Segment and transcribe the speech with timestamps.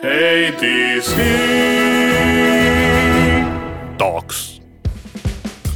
[0.00, 1.12] ATC
[3.98, 4.38] Toks.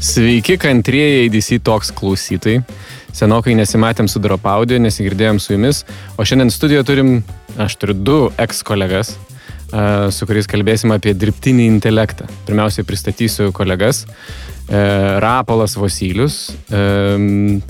[0.01, 2.63] Sveiki, kantrieji ADC toks klausytojai.
[3.13, 5.83] Senokai nesimatėm su Dropaudio, nesigirdėjom su jumis,
[6.17, 7.13] o šiandien studijoje turim,
[7.61, 9.13] aš turiu du eks kolegas,
[9.77, 12.25] a, su kuriais kalbėsim apie dirbtinį intelektą.
[12.49, 14.07] Pirmiausiai pristatysiu kolegas.
[14.73, 14.81] E,
[15.21, 17.61] Rapolas Vosylius, e,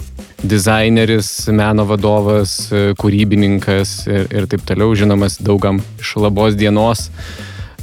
[0.44, 7.08] dizaineris, meno vadovas, e, kūrybininkas ir, ir taip toliau, žinomas daugam iš labos dienos.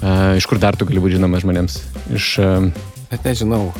[0.02, 1.78] E, Iš kur dar tu gali būti žinomas žmonėms?
[2.18, 2.50] Iš e,
[3.12, 3.72] Net nežinau.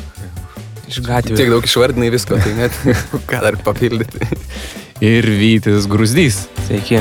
[0.90, 1.38] Iš gatvių.
[1.38, 2.76] Tiek daug išvardinai visko, tai net
[3.30, 4.26] ką dar papildyti.
[5.02, 6.44] ir Vytis Grūzdys.
[6.66, 7.00] Sveiki.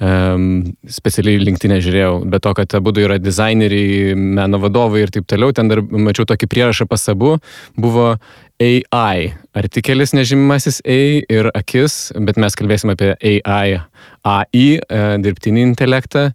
[0.00, 5.52] Um, specialiai linktinę žiūrėjau, bet to, kad abu yra dizaineriai, meno vadovai ir taip toliau,
[5.52, 7.34] ten dar mačiau tokį prierašą pas abu,
[7.76, 8.14] buvo
[8.60, 10.98] AI, artikelis nežymimasis A
[11.32, 13.80] ir akis, bet mes kalbėsim apie AI,
[14.28, 16.26] AI, e, dirbtinį intelektą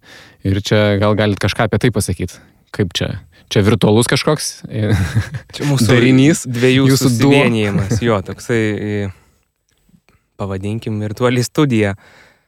[0.46, 2.40] ir čia gal galit kažką apie tai pasakyti,
[2.74, 3.12] kaip čia.
[3.46, 4.46] Čia virtualus kažkoks
[5.54, 6.40] Čia mūsų darinys.
[6.50, 7.30] dviejų jūsų jūsų duo.
[7.30, 8.00] susivienijimas.
[8.02, 9.12] Jo, toksai,
[10.40, 11.94] pavadinkim, virtuali studija.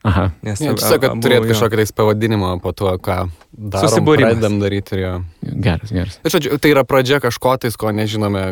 [0.09, 0.25] Aha.
[0.47, 3.19] Nes Ne, a- Tiesiog, kad turėt kažkokį tais pavadinimą po to, ką
[3.53, 5.12] darom, pradedam daryti ir jo.
[5.69, 6.19] Geras, geras.
[6.25, 8.45] Tai, žodžiu, tai yra pradžia kažko tais, ko nežinome,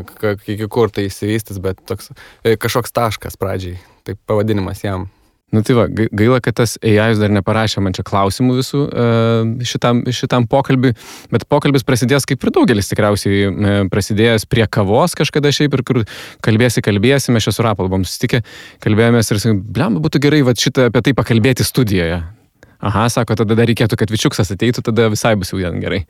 [0.46, 2.12] iki kur tai įsivystys, bet toks,
[2.44, 3.78] e, kažkoks taškas pradžiai.
[4.06, 5.08] Tai pavadinimas jam.
[5.54, 9.04] Nu tai va, gai- gaila, kad tas AI dar neparašė man čia klausimų visų e,
[9.70, 10.90] šitam, šitam pokalbiui,
[11.30, 16.00] bet pokalbis prasidės kaip ir daugelis tikriausiai e, prasidėjęs prie kavos kažkada šiaip ir kur
[16.42, 18.42] kalbėsi, kalbėsi, mes čia su Rapal buvom susitikę,
[18.82, 22.24] kalbėjomės ir blem, būtų gerai va, šitą apie tai pakalbėti studijoje.
[22.82, 26.02] Aha, sako, tada dar reikėtų, kad Vičiuksas ateitų, tada visai bus jau ten gerai.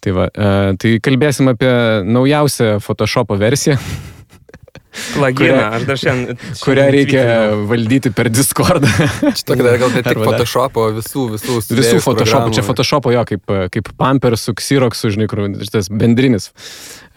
[0.00, 1.74] Tai va, e, tai kalbėsim apie
[2.06, 3.74] naujausią Photoshopo versiją,
[5.14, 6.40] Plaginą, kurią- aš dar šiandien.
[6.62, 7.24] kurią reikia
[7.68, 8.90] valdyti per Discordą.
[9.32, 11.58] Šitą dar gal tik Photoshopo, visų, visų.
[11.58, 12.66] Visų sudėjus Photoshopų, čia.
[12.66, 16.50] Photoshopo jo, kaip, kaip Pampersų, Xeroxų, žinai, kur šitas bendrinis.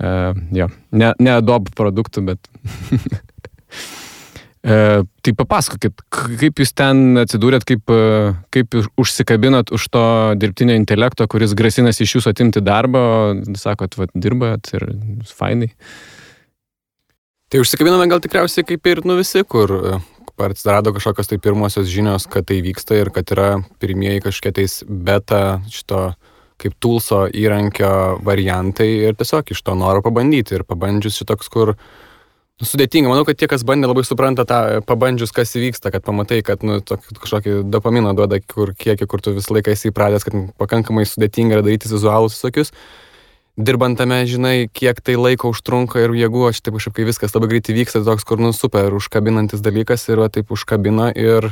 [0.01, 2.47] Uh, jo, ne, ne Adobe produktų, bet.
[4.65, 10.05] uh, tai papasakokit, kaip jūs ten atsidūrėt, kaip, uh, kaip jūs užsikabinot už to
[10.41, 13.03] dirbtinio intelekto, kuris grasinasi iš jūsų atimti darbą,
[13.59, 14.89] sakot, va, dirbat ir
[15.29, 15.69] fainai.
[17.51, 19.97] Tai užsikabinome gal tikriausiai kaip ir nu visi, kur e,
[20.39, 23.47] atsirado kažkokios tai pirmosios žinios, kad tai vyksta ir kad yra
[23.83, 26.13] pirmieji kažkokie tais beta šito
[26.61, 32.69] kaip tulso įrankio variantai ir tiesiog iš to noro pabandyti ir pabandžius šitoks, kur nu,
[32.71, 33.11] sudėtinga.
[33.11, 36.63] Manau, kad tie, kas bandė, labai supranta tą e, pabandžius, kas įvyksta, kad pamatai, kad
[36.63, 41.59] nu, kažkokį dopaminą duoda, kur kiekį, kur tu visą laiką esi įpratęs, kad pakankamai sudėtinga
[41.59, 42.71] yra daryti vizualus visokius
[43.57, 47.51] dirbant tame, žinai, kiek tai laiko užtrunka ir jėgų, aš taip kažkaip, kai viskas labai
[47.53, 51.51] greitai vyksta, tai toks, kur, nu, super, užkabinantis dalykas ir va, taip užkabina ir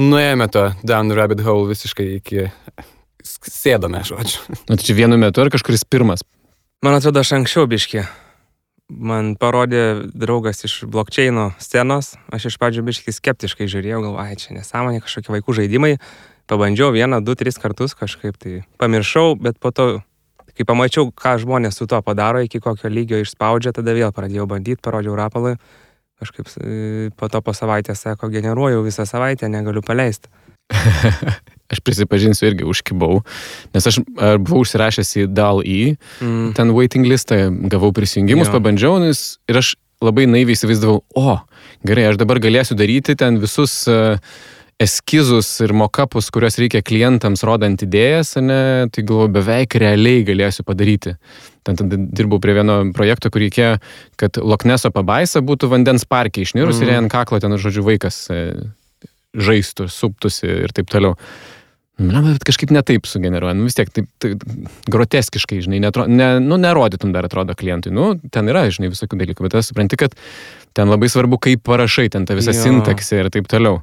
[0.00, 2.48] nuėjome to down the rabbit hole visiškai iki
[3.22, 4.42] sėdame, žodžiu.
[4.68, 6.24] Na, tai čia vienu metu ar kažkuris pirmas?
[6.82, 8.06] Man atrodo, aš anksčiau biški.
[8.92, 14.56] Man parodė draugas iš blokčiaino scenos, aš iš pradžių biški skeptiškai žiūrėjau, galvoju, ai čia
[14.58, 15.94] nesąmonė, kažkokie vaikų žaidimai.
[16.50, 20.02] Pabandžiau vieną, du, tris kartus kažkaip tai pamiršau, bet po to,
[20.58, 24.82] kai pamačiau, ką žmonės su tuo padaro, iki kokio lygio išspaudžia, tada vėl pradėjau bandyti,
[24.84, 25.56] parodžiau rapalui.
[26.22, 30.30] Kažkaip e, po to po savaitės, sako, generuoju visą savaitę, negaliu paleisti.
[31.72, 33.22] Aš prisipažinsiu irgi užkibau,
[33.72, 34.02] nes aš
[34.44, 36.50] buvau užsirašęs į DAL-E, Mm.
[36.54, 37.38] ten waiting listą,
[37.72, 38.58] gavau prisijungimus, Jo.
[38.58, 39.74] pabandžiau nes, ir aš
[40.04, 41.38] labai naiviai įsivaizdavau, o,
[41.88, 44.20] gerai, aš dabar galėsiu daryti ten visus uh,
[44.82, 51.14] eskizus ir mokapus, kuriuos reikia klientams rodant idėjas, ne, tai galvoju, beveik realiai galėsiu padaryti.
[51.66, 53.76] Ten tada dirbau prie vieno projekto, kur reikėjo,
[54.20, 56.82] kad Lokneso pabaisa būtų vandens parke išnirus mm.
[56.82, 57.04] ir Mhm.
[57.04, 58.42] ant kaklo ten, žodžiu, vaikas e,
[59.32, 61.16] žaistų, suptųsi ir taip toliau.
[62.02, 63.54] Na, bet kažkaip netaip sugeneruoja.
[63.54, 64.42] Nu, vis tiek taip, taip
[64.90, 67.92] groteskiškai, žinai, netro, ne, nu, nerodytum dar atrodo klientui.
[67.94, 70.16] Nu, ten yra, žinai, visokių dalykų, bet tas supranti, kad
[70.74, 72.60] ten labai svarbu, kaip parašai, ten ta visa Jo.
[72.64, 73.82] sintaksė ir taip toliau.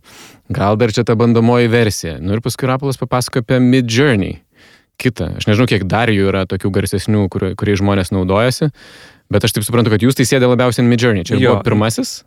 [0.51, 2.17] Gal dar čia ta bandomoji versija.
[2.21, 4.39] Nu ir paskui Rapolas papasakojo apie Mid Journey.
[4.99, 5.37] Kita.
[5.39, 8.67] Aš nežinau, kiek dar jų yra tokių garsesnių, kur, kuriais žmonės naudojasi,
[9.31, 11.23] bet aš taip suprantu, kad jūs tai sėdė labiausiai Mid Journey.
[11.23, 11.53] Čia Jo.
[11.55, 12.23] buvo pirmasis,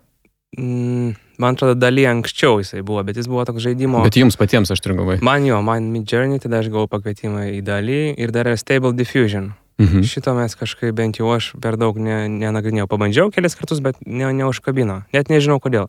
[0.52, 4.02] Mm, man atrodo, daly anksčiau jisai buvo, bet jis buvo toks žaidimo.
[4.04, 5.22] bet jums patiems aš turiu galvoje.
[5.24, 9.54] Man jo, man Mid Journey, tada aš gavau pakvietimą į daly ir dar Stable Diffusion.
[9.80, 10.02] Mhm.
[10.06, 12.88] Šito mes kažkaip bent jau aš per daug ne, nenagrinėjau.
[12.90, 15.02] Pabandžiau kelis kartus, bet ne, neužkabino.
[15.12, 15.88] Net nežinau kodėl.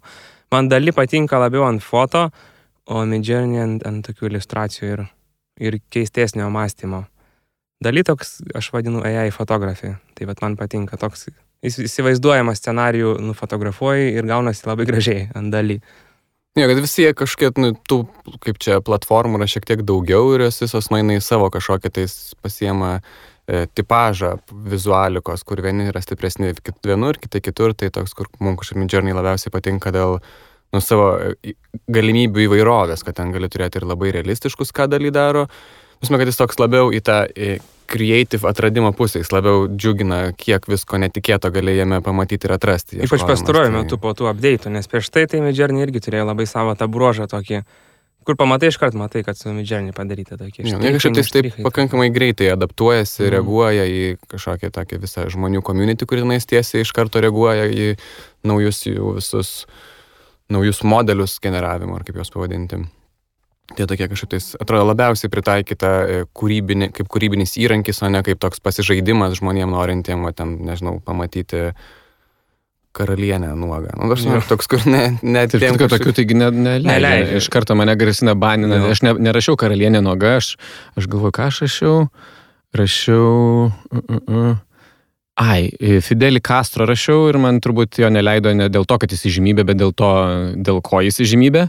[0.54, 2.30] Man daly patinka labiau ant foto,
[2.88, 5.04] o Mid Journey ant, ant tokių iliustracijų ir,
[5.60, 7.06] ir keistesnio mąstymo.
[7.84, 9.98] Daly toks, aš vadinu AI fotografija.
[10.16, 11.28] Tai vad man patinka toks
[11.64, 15.82] įs- įsivaizduojamą scenarijų nufotografuoji ir gaunasi labai gražiai ant daly.
[16.56, 18.04] Ne, kad visi jie kažkiek, nu, tų,
[18.44, 22.06] kaip čia, platformų yra šiek tiek daugiau ir jos visos nueina į savo kažkokią tai
[22.46, 23.02] pasiema e,
[23.48, 24.38] tipažą
[24.72, 26.54] vizualikos, kur vieni yra stipresni
[26.86, 30.20] vienur, kiti kitur, tai toks, kur mums kažkaip Midjourney labiausiai patinka dėl
[30.74, 31.56] nu, savo e,
[31.92, 35.48] galimybių įvairovės, kad ten gali turėti ir labai realistiškus, ką daly daro.
[36.04, 37.20] Žinoma, kad jis toks labiau į tą
[37.94, 43.00] creative atradimo pusę, jis labiau džiugina, kiek visko netikėto gali jame pamatyti ir atrasti.
[43.06, 43.76] Ypač pastaruoju tai...
[43.76, 47.28] metu po tų update'ų, nes prieš tai tai Midjourney irgi turėjo labai savo tą bruožą
[47.32, 47.64] tokį,
[48.26, 50.66] kur pamatai iš karto matai, kad su Midjourney padaryta tokie.
[50.68, 53.32] Ja, kažkaip tai taip pakankamai greitai adaptuojasi, mm.
[53.36, 57.94] reaguoja į kažkokią tokią visą žmonių community, kuri tenais tiesiai iš karto reaguoja į
[58.48, 59.54] naujus jų visus,
[60.52, 62.84] naujus modelius generavimo, ar kaip juos pavadinti.
[63.74, 68.42] Tai tokie kažkaip tais, atrodo, labiausiai pritaikyta e, kūrybinė, kaip kūrybinis įrankis, o ne kaip
[68.44, 71.72] toks pasižaidimas žmonėm norintiem, o ten, nežinau, pamatyti
[72.94, 73.94] karalienę nuogą.
[73.98, 75.56] Nu, aš žinau, toks, kur ne, net...
[75.56, 76.92] Taip, kad tokių taigi ne, neleidžia.
[76.92, 77.40] neleidžia.
[77.42, 78.80] Iš karto mane grasina banina.
[78.94, 80.54] Aš ne, nerašiau karalienė nuoga, aš,
[81.00, 81.98] aš galvoju, ką aš rašiau.
[82.78, 83.34] Rašiau...
[83.90, 84.62] Uh, uh, uh.
[85.34, 85.72] Ai,
[86.06, 89.80] Fidelį Castro rašiau ir man turbūt jo neleido ne dėl to, kad jis įžymybė, bet
[89.80, 90.10] dėl to,
[90.62, 91.64] dėl ko jis įžymybė.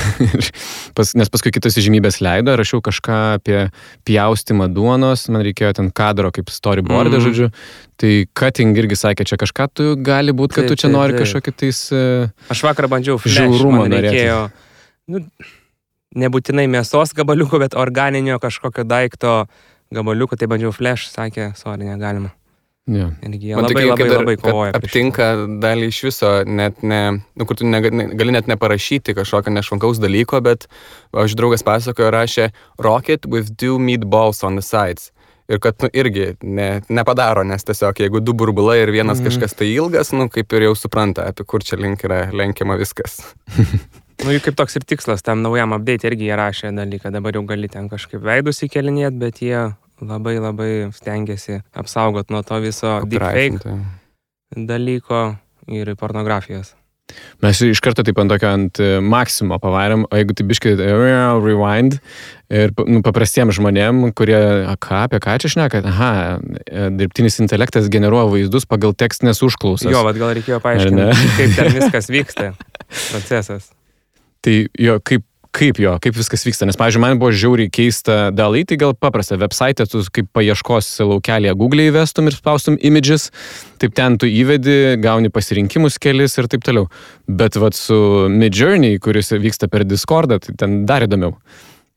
[0.98, 3.60] Pas, nes paskui kitas įžymybės leido, rašiau kažką apie
[4.08, 7.28] pjaustimą duonos, man reikėjo ten kadro kaip storyboardą, mm.
[7.28, 7.48] žodžiu.
[8.02, 8.10] Tai
[8.42, 11.22] cutting irgi sakė, čia kažką tu gali būti, kad tai, tu čia tai, nori tai.
[11.22, 11.84] kažkokį tais...
[12.50, 14.40] Aš vakar bandžiau žiaurumą reikėjo.
[15.14, 15.22] Nu,
[16.18, 19.44] nebūtinai mėsos gabaliuko, bet organinio kažkokio daikto
[19.94, 22.34] gabaliuko, tai bandžiau flash, sakė, sorry, negalima.
[22.88, 23.10] Ja.
[23.22, 24.72] Irgi labai, labai, labai, labai kovoja.
[24.74, 25.28] Aptinka
[25.62, 27.00] dalį iš viso, net ne,
[27.38, 30.66] nu, kur tu ne, ne, gali net neparašyti kažkokio nešvankaus dalyko, bet
[31.12, 32.48] aš draugas pasakojo, rašė
[32.82, 35.12] Rocket with two meatballs on the sides.
[35.50, 39.28] Ir kad nu, irgi ne, nepadaro, nes tiesiog jeigu du burbulai ir vienas mm.
[39.28, 43.18] kažkas tai ilgas, nu kaip ir jau supranta, apie kur čia link yra lenkiama viskas.
[44.24, 47.42] nu, juk kaip toks ir tikslas, tam naujam update irgi jie rašė dalyką, dabar jau
[47.50, 49.64] gali ten kažkaip veidus įkelinėti, bet jie
[50.00, 53.78] labai labai stengiasi apsaugot nuo to viso deepfake tai.
[54.56, 55.22] dalyko
[55.70, 56.74] ir pornografijos.
[57.42, 60.90] Mes iš karto taip ant tokio ant e, maksimo pavarėm, o jeigu tai biškai e,
[61.42, 61.96] rewind
[62.52, 64.38] ir nu, paprastiems žmonėm, kurie,
[64.70, 66.10] a, ką, apie ką čia šneka, aha,
[66.66, 69.90] e, dirbtinis intelektas generuoja vaizdus pagal tekstinės užklausas.
[69.90, 71.08] Jo, bet gal reikėjo paaiškinti,
[71.38, 72.52] kaip ten viskas vyksta,
[73.08, 73.70] procesas.
[74.44, 75.26] Tai jo, kaip
[75.56, 76.66] kaip jo, kaip viskas vyksta.
[76.68, 81.56] Nes, pavyzdžiui, man buvo žiauriai keista dalai, tai gal paprasta, website, tu kaip paieškos laukelėje
[81.58, 83.30] Google įvestum ir spaustum images,
[83.82, 86.86] taip ten tu įvedi, gauni pasirinkimus kelis ir taip toliau.
[87.26, 87.98] Bet vad su
[88.30, 91.36] Midjourney, kuris vyksta per Discordą, tai ten dar įdomiau.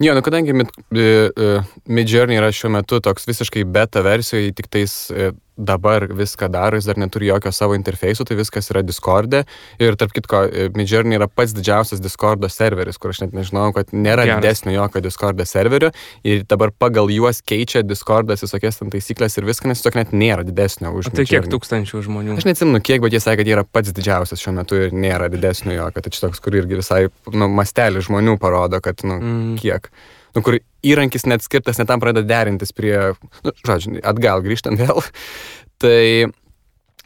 [0.01, 4.95] Jo, nu kadangi Mid, uh, Midjourney yra šiuo metu toks visiškai beta versijoje, tik tais
[5.13, 9.43] uh, dabar viską daro, jis dar neturi jokio savo interfejso, tai viskas yra Discord'e.
[9.81, 10.43] Ir tarp kitko,
[10.77, 14.41] Midjourney yra pats didžiausias Discord'o serveris, kur aš net nežinau, kad nėra Geras.
[14.41, 15.91] didesnio jokio Discord'o serverio.
[16.25, 20.47] Ir dabar pagal juos keičia Discord'as visokias ten taisyklės ir viską, nes tiesiog net nėra
[20.47, 21.11] didesnio už.
[21.11, 22.39] O tai kiek tūkstančių žmonių?
[22.41, 25.29] Aš neatsimenu kiek, bet jie sakė, kad jie yra pats didžiausias šiuo metu ir nėra
[25.33, 26.03] didesnio jokio.
[26.03, 29.55] Tai čia toks, kur irgi visai, nu, mastelį žmonių parodo, kad, nu, mm.
[29.61, 29.91] kiek
[30.35, 33.13] nu, kur įrankis net skirtas, net tam pradeda derintis prie,
[33.45, 35.03] nu, žodžiu, atgal grįžtant vėl.
[35.83, 36.29] tai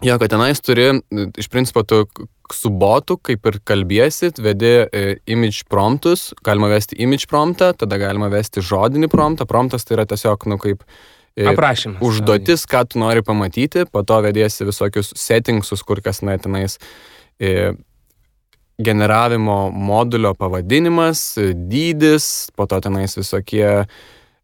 [0.06, 0.90] jo, kad tenais turi,
[1.38, 2.06] iš principo, tu
[2.54, 8.30] su botu, kaip ir kalbėsi, vedi e, image promptus, galima vesti image promptą, tada galima
[8.32, 9.48] vesti žodinį promptą.
[9.50, 10.86] Promptas tai yra tiesiog, nu, kaip
[11.36, 12.00] e, Aprašymas.
[12.06, 16.80] Užduotis, ką tu nori pamatyti, po to vedėsi visokius settingsus, kur kas na tenais
[17.40, 17.74] e,
[18.78, 21.34] generavimo modulio pavadinimas,
[21.70, 23.88] dydis, po to tenais visokie,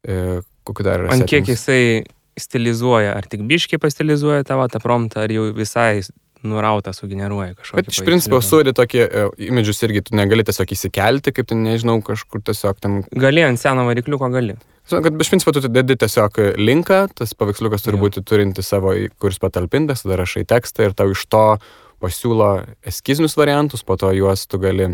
[0.03, 0.19] e,
[0.65, 1.05] kokiu dar...
[1.13, 2.03] Ant kiek jisai
[2.39, 6.01] stilizuoja, ar tik biškiai pastilizuoja tavo tą promptą, ar jau visai
[6.43, 7.79] nurautą sugeneruoja kažkokį.
[7.79, 11.99] Bet iš principo suri tokie uh, imidžius irgi tu negali tiesiog įsikelti, kaip ten nežinau,
[12.03, 12.99] kažkur tiesiog ten...
[13.15, 14.57] Gali ant seno varikliuko gali.
[14.91, 20.03] Kad iš principo tu dedi tiesiog linką, tas paveiksliukas turi būti turinti savo, kuris patalpintas,
[20.03, 21.45] tada rašai tekstą ir tau iš to
[22.03, 22.50] pasiūlo
[22.86, 24.91] eskizinius variantus, po to juos tu gali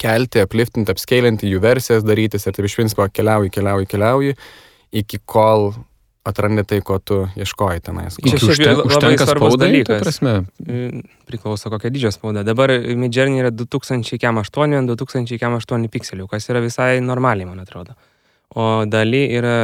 [0.00, 4.34] kelti, apliftinti, apskailinti, jų versijas darytis ir taip iš principo keliauji, keliauji, keliauji,
[5.00, 5.70] iki kol
[6.28, 8.18] atrandi tai, ko tu ieškoji tenais.
[8.20, 10.02] Čia šiaip užtenka spaudai, dalykas.
[10.04, 10.34] Prasme.
[10.66, 12.44] Mm, priklauso kokia didžio spauda.
[12.44, 17.96] Dabar Midjourney yra 2008, 2008 pikselių, kas yra visai normaliai, man atrodo.
[18.52, 19.56] O daly yra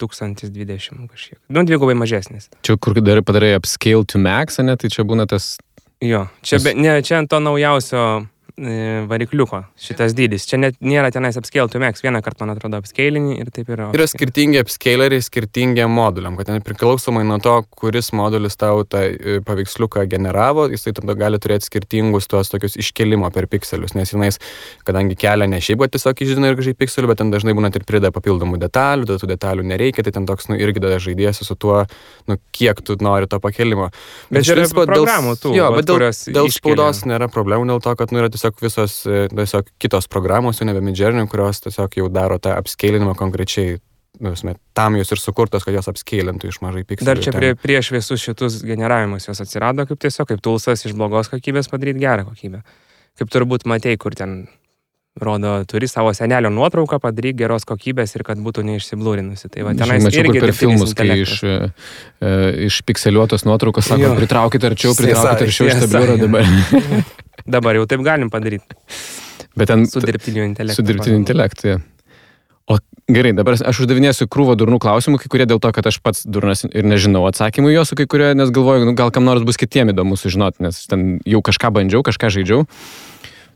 [0.00, 1.38] 1020 kažkiek.
[1.52, 2.50] Nu, dvigubai mažesnis.
[2.64, 5.56] Čia kur dar padarai upscale to max, ne, tai čia būna tas
[6.00, 8.26] Jo, čia, be, ne, čia ant to naujausio
[8.56, 10.46] varikliuko šitas dydis.
[10.48, 13.90] Čia net nėra tenais upscale to max, vieną kartą, man atrodo, upscalinį ir taip yra.
[13.92, 19.36] Yra skirtingi upscaleriai skirtingiem moduliam, kad ten priklausomai nuo to, kuris modulis tau tą e,
[19.44, 24.40] paveiksliuką generavo, jisai tada gali turėti skirtingus tuos tokius iškelimo per pikselius, nes jinais,
[24.88, 27.84] kadangi kelia ne šiaip, bet tiesiog išdina ir gražiai pikselių, bet ten dažnai būna ir
[27.84, 31.58] prideda papildomų detalių, tada tų detalių nereikia, tai ten toks, nu, irgi tada žaidėjas su
[31.60, 31.82] tuo,
[32.30, 33.90] nu, kiek tu nori to pakelimo.
[34.32, 36.08] Bet iš yra principo programų tų, jo, bet dėl,
[36.40, 40.60] dėl spaudos nėra problemų, dėl to, kad nu, yra tiesiog visos, e, tiesiog kitos programos,
[40.60, 43.78] jau nebe midžernių, kurios tiesiog jau daro tą apskėlinimą konkrečiai.
[44.16, 47.08] Nu, esmė, tam jos ir sukurtos, kad jos apskėlintų iš mažai pikselių.
[47.10, 51.28] Dar čia prie, prieš visus šitus generavimus jos atsirado kaip tiesiog kaip tulsas iš blogos
[51.28, 52.62] kokybės padaryti gerą kokybę.
[53.20, 54.46] Kaip turbūt matei, kur ten
[55.20, 59.48] rodo, turi savo senelio nuotrauką, padaryk geros kokybės ir kad būtų neišsiblūrinusi.
[59.52, 61.94] Tai va, tenais mačiau, irgi per filmus, kai iš, intelektas.
[62.20, 62.32] e,
[62.68, 66.44] iš pikseliuotos nuotraukos sako, pritraukit arčiau, pritraukit arčiau iš tabliūro dabar.
[67.46, 68.76] Dabar jau taip galim padaryti
[69.56, 70.82] Bet ten su dirbtiniu intelektu.
[70.82, 71.68] su dirbtiniu intelektu.
[71.68, 71.78] jo.
[72.66, 72.76] O
[73.08, 76.64] gerai, dabar aš uždavinėsiu krūvą durnų klausimų, kai kurie dėl to, kad aš pats durnas
[76.66, 80.18] ir nežinau atsakymų o kai kurie, nes galvoju, nu, gal kam nors bus kitiem įdomu
[80.18, 82.66] sužinoti, nes ten jau kažką bandžiau, kažką žaidžiau.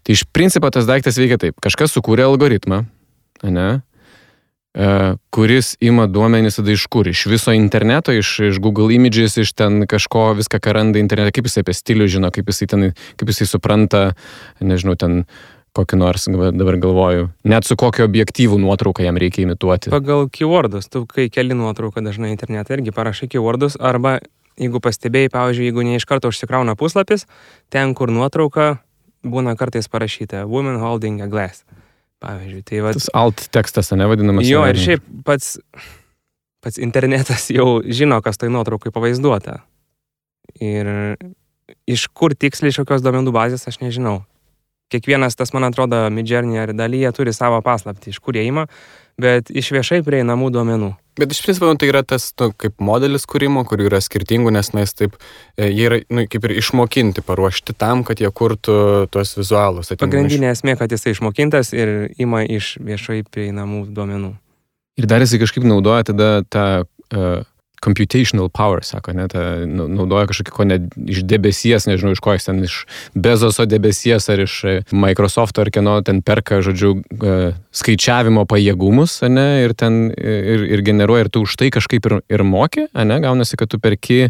[0.06, 1.58] Tai iš principo tas daiktas veikia taip.
[1.60, 2.84] Kažkas sukūrė algoritmą,
[3.42, 3.82] ne,
[5.30, 7.08] kuris ima duomenys tada iš kur?
[7.08, 11.48] Iš viso interneto, iš, iš Google Images, iš ten kažko, viską, ką randa internete, kaip
[11.50, 14.04] jisai apie stilių žino, kaip jisai, ten, kaip jisai supranta,
[14.62, 15.24] nežinau, ten
[15.76, 19.92] kokį nors, dabar galvoju, net su kokiu objektyvu nuotrauką jam reikia imituoti.
[19.94, 24.18] Pagal keywordus, tu kai keli nuotrauką dažnai internete irgi parašai keywordus, arba
[24.58, 27.26] jeigu pastebėjai, pavyzdžiui, jeigu ne iš karto užsikrauna puslapis,
[27.70, 28.80] ten, kur nuotrauka
[29.22, 31.62] būna kartais parašyta Woman holding a glass.
[32.20, 32.92] Pavyzdžiui, tai va.
[32.96, 34.44] Tas alt tekstas, ne vadinamas.
[34.48, 35.54] Jo, ir šiaip pats,
[36.60, 39.62] pats internetas jau žino, kas tai nuotraukai pavaizduota.
[40.60, 40.90] Ir
[41.88, 44.20] iš kur tiksliai iš kokios duomenų bazės, aš nežinau.
[44.90, 48.66] Kiekvienas tas, man atrodo, Midjourney ar dalyje turi savo paslaptį, iš kur jie ima,
[49.20, 50.90] bet iš viešai prieinamų duomenų.
[51.20, 54.72] Bet iš principo nu, tai yra tas nu, kaip modelis kūrimo, kurių yra skirtingų, nes
[54.72, 55.16] na, jis taip,
[55.58, 58.76] e, jie yra nu, kaip ir išmokinti, paruošti tam, kad jie kurtų
[59.12, 59.90] tuos vizualus.
[59.92, 64.32] Ten Pagrindinė esmė, kad jisai išmokintas ir ima iš viešai prieinamų duomenų.
[65.00, 67.44] Ir dar jisai kažkaip naudoja tada tą uh,
[67.84, 70.78] computational power, sako, ne, tą, nu, naudoja kažkokį, ko ne
[71.10, 72.82] iš debesies, nežinau iš ko jis ten, iš
[73.14, 79.46] Bezoso debesies ar iš e, Microsoft ar kieno ten perka, žodžiu, uh, skaičiavimo pajėgumus, ne,
[79.64, 83.58] ir ten ir, ir generuoja, ir tu už tai kažkaip ir, ir moki, ne, gaunasi,
[83.60, 84.28] kad tu perki,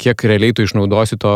[0.00, 1.34] kiek realiai tu išnaudosi to,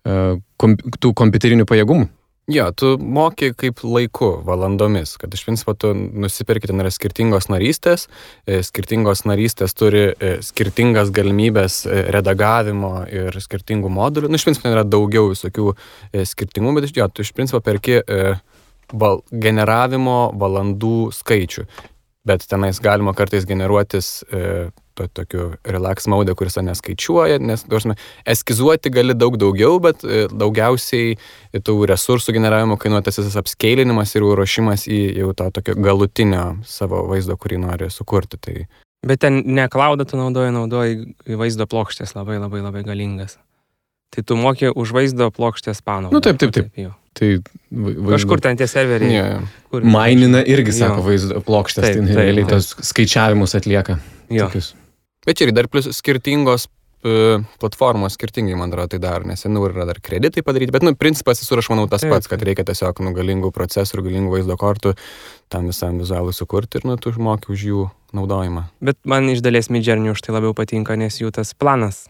[0.00, 2.08] tų kompiuterinių pajėgumų.
[2.50, 8.08] Jo, tu moki kaip laiku, valandomis, kad iš principo tu nusipirki, ten yra skirtingos narystės,
[8.42, 14.32] e, skirtingos narystės turi e, skirtingas galimybės e, redagavimo ir skirtingų modulių.
[14.32, 15.76] Nu, iš principo ten yra daugiau visokių
[16.32, 18.00] skirtingų, bet jo, tu iš principo perki
[18.90, 21.68] val, generavimo valandų skaičių.
[22.30, 27.96] Bet tenais galima kartais generuotis e, to, tokiu relax mode, kuris neskaičiuoja, nes, duosime,
[28.28, 31.16] eskizuoti gali daug daugiau, bet e, daugiausiai
[31.66, 37.06] tų resursų generavimo kainuoja tas visas apskeilinimas ir ruošimas į jau to tokio galutinio savo
[37.10, 38.40] vaizdo, kurį nori sukurti.
[38.40, 38.56] Tai
[39.06, 43.38] Bet ten ne klaudą tu naudoji, naudoji vaizdo plokštės labai labai labai galingas.
[44.10, 46.14] Tai tu moki už vaizdo plokštės panaudoti.
[46.16, 46.72] Nu, taip, taip, taip.
[46.76, 46.90] jo.
[47.14, 49.12] Tai va- vaizdo- Kažkur ten tie serveriai.
[49.14, 49.40] jo, jo.
[49.70, 50.78] kur- Mainina irgi, Jo.
[50.88, 52.58] sako, vaizdo plokštės, Taip, tai taip, realiai taip.
[52.58, 54.00] tos skaičiavimus atlieka.
[54.30, 54.46] Jo.
[54.48, 54.74] Tokius.
[55.26, 56.66] Bet čia ir dar plus skirtingos
[57.04, 60.92] e, platformos skirtingai, man atrodo, tai daro, nes seniau yra dar kreditai padaryti, bet, nu,
[60.94, 62.48] principas visur, aš manau, tas Taip, pats, kad taip.
[62.50, 64.92] reikia tiesiog, nu, galingų procesorių, galingų vaizdo kortų
[65.48, 68.66] tam visam vizualui sukurti ir, nu, tu išmoki už jų naudojimą.
[68.82, 72.04] Bet man iš dalies midžernių už tai labiau patinka, nes jų tas planas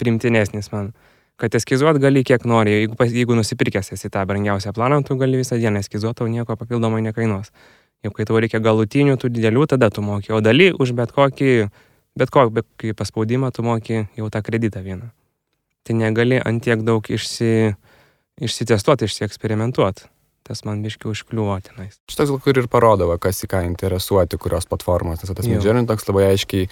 [0.00, 0.92] primtinesnis man.
[1.40, 5.56] Kad eskizuot gali kiek nori, jeigu, jeigu nusipirkęs esi tą brangiausią planą, tu gali visą
[5.60, 7.48] dieną eskizuoti, tau nieko papildomai nekainuos.
[8.04, 11.50] Jau kai tau reikia galutinių, tų didelių, tada tu moki, o daly už bet kokį,
[12.20, 15.10] bet kokį, paspaudimą tu moki jau tą kreditą vieną.
[15.84, 17.74] Tai negali ant tiek daug išsi,
[18.40, 20.08] išsitestuoti, išsieksperimentuoti.
[20.50, 22.00] Tas man biškiai užkliuvo tenais.
[22.10, 25.46] Šitas gal kur ir parodo, va, kas į ką interesuoti, kurios platformos, nes tas.
[25.46, 26.66] Midjourney toks labai aiškiai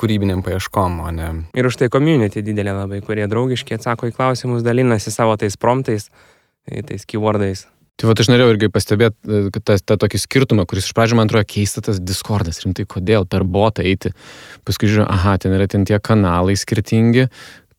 [0.00, 1.32] kūrybiniam paieškom, o ne...
[1.58, 6.08] Ir už tai community didelė labai, kurie draugiškai atsako į klausimus, dalinasi savo tais promptais,
[6.68, 7.66] e, tais keywordais.
[8.00, 11.28] Tai va, aš norėjau irgi pastebėti, kad tą, tą tokį skirtumą, kuris iš pradžių man
[11.28, 14.14] atrodo keista tas Discordas, rimtai, kodėl per botą eiti.
[14.64, 17.26] Paskui žiūriu, aha, ten yra ten tie kanalai skirtingi,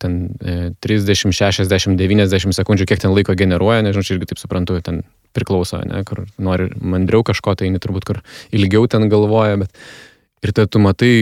[0.01, 4.77] ten e, 30, 60, 90 sekundžių, kiek ten laiko generuoja, nežinau, čia irgi taip suprantu,
[4.85, 5.01] ten
[5.33, 8.21] priklauso, ne, kur nori mandriau kažko, tai eini turbūt, kur
[8.53, 11.13] ilgiau ten galvoja, bet ir tada tu matai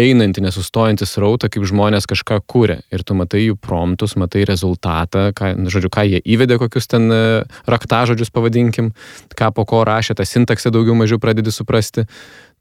[0.00, 2.80] einantį, nesustojantį srautą, kaip žmonės kažką kūrė.
[2.92, 7.22] Ir tu matai jų promptus, matai rezultatą, ką, žodžiu, ką jie įvedė, kokius ten e,
[7.70, 8.92] raktažodžius pavadinkim,
[9.38, 12.06] ką po ko rašė, tą sintaksę daugiau mažiau pradedi suprasti.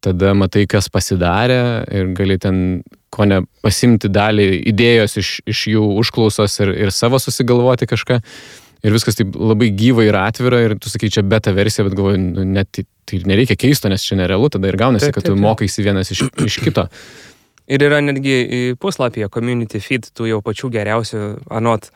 [0.02, 1.62] Tada matai, kas pasidarė
[1.94, 2.82] ir gali ten
[3.14, 8.22] ko ne pasimti dalį idėjos iš, iš jų užklausos ir, ir savo susigalvoti kažką.
[8.82, 12.22] Ir viskas taip labai gyva ir atvira ir tu sakai, čia beta versija, bet galvoju,
[12.22, 15.30] nu, net tai, tai nereikia keisto, nes čia nerealu, tada ir gaunasi, taip, kad tu
[15.30, 15.46] taip, taip.
[15.46, 16.88] mokaisi vienas iš, iš kito.
[17.72, 21.22] Ir yra netgi puslapyje community feed tų jau pačių geriausių,
[21.54, 21.92] anot,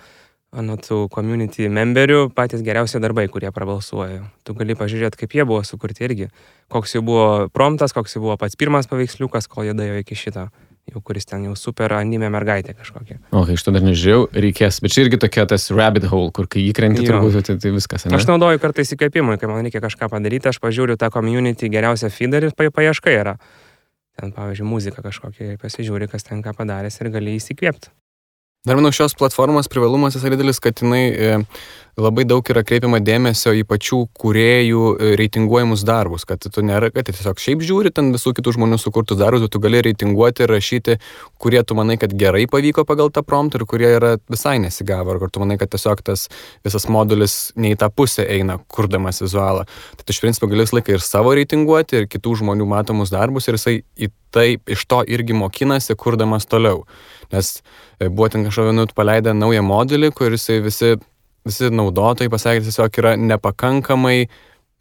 [0.56, 4.22] anot tų community memberių, patys geriausi darbai, kurie prabalsuoja.
[4.46, 6.30] Tu gali pažiūrėti, kaip jie buvo sukurti irgi.
[6.72, 10.51] Koks jų buvo promptas, koks jų buvo pats pirmas paveiksliukas, kol jie dajo iki šito
[10.92, 13.18] jau kuris ten jau super anime mergaitė kažkokia.
[13.34, 16.50] O, kai iš to dar nežiūrėjau, reikės, bet čia irgi tokia tas rabbit hole, kur
[16.51, 18.06] kai įkrenti turbūt, tai, tai viskas.
[18.06, 18.13] Ne?
[18.20, 22.54] Aš naudoju kartais įkvėpimui, kai man reikia kažką padaryti, aš pažiūriu tą community geriausią feederį
[22.54, 23.38] ir paieškai yra.
[24.15, 27.92] Ten, pavyzdžiui, muzika kažkokia, pasižiūri, kas ten ką padaręs ir gali įsikvėpti.
[28.65, 31.34] Dar manau, šios platformos privalumas yra didelis, kad jinai e,
[32.00, 37.08] labai daug yra kreipiama dėmesio į pačių kuriejų e, reitinguojamus darbus, kad tu nėra, kad
[37.08, 40.98] tiesiog šiaip žiūri ten visų kitų žmonių sukurtus darbus, bet tu gali reitinguoti ir rašyti,
[41.42, 45.24] kurie tu manai, kad gerai pavyko pagal tą promptą ir kurie yra visai nesigavo, ar
[45.24, 46.28] kur tu manai, kad tiesiog tas
[46.68, 49.64] visas modulis ne į tą pusę eina, kurdamas vizualą.
[49.96, 53.48] Tai tu iš principo gali visą laiką ir savo reitinguoti, ir kitų žmonių matomus darbus,
[53.48, 56.84] ir jisai į tai iš to irgi mokinasi, kurdamas toliau.
[57.32, 57.62] Nes
[58.00, 60.98] e, buvo ten kažkokio minut paleidę naują modelį, kuris visi,
[61.46, 64.25] visi naudotojai pasakė, tiesiog yra nepakankamai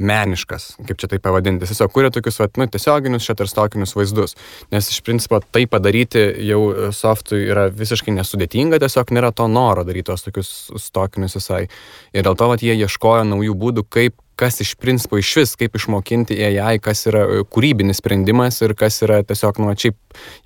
[0.04, 1.68] meniškas, kaip čia tai pavadinti.
[1.70, 4.34] Tiesiog kuria tokius, vat, nu, tiesioginius šaterstokinius vaizdus.
[4.74, 10.08] Nes iš principo tai padaryti jau softui yra visiškai nesudėtinga, tiesiog nėra to noro daryti
[10.10, 10.50] tos tokius
[10.82, 11.62] stokinius visai.
[12.10, 15.76] Ir dėl to, vat, jie ieškojo naujų būdų, kaip kas iš principo iš vis, kaip
[15.78, 19.96] išmokinti AI, kas yra e, kūrybinis sprendimas ir kas yra tiesiog, nu, šiaip,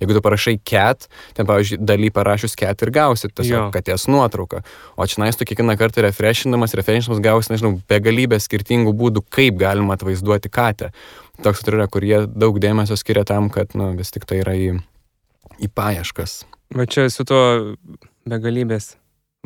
[0.01, 4.61] jeigu tu parašai cat, ten, pavyzdžiui, daly parašius cat ir gausi tiesiog katės nuotrauką.
[4.97, 9.97] O čia nais tu kiekvieną kartą refreshinamas, refreshinamas gausi, nežinau, begalybę skirtingų būdų, kaip galima
[9.97, 10.93] atvaizduoti katę.
[11.43, 14.73] Toks yra, kur jie daug dėmesio skiria tam, kad, nu, vis tik tai yra į,
[15.63, 16.43] į paieškas.
[16.75, 17.41] Va čia su tuo
[18.29, 18.93] begalybės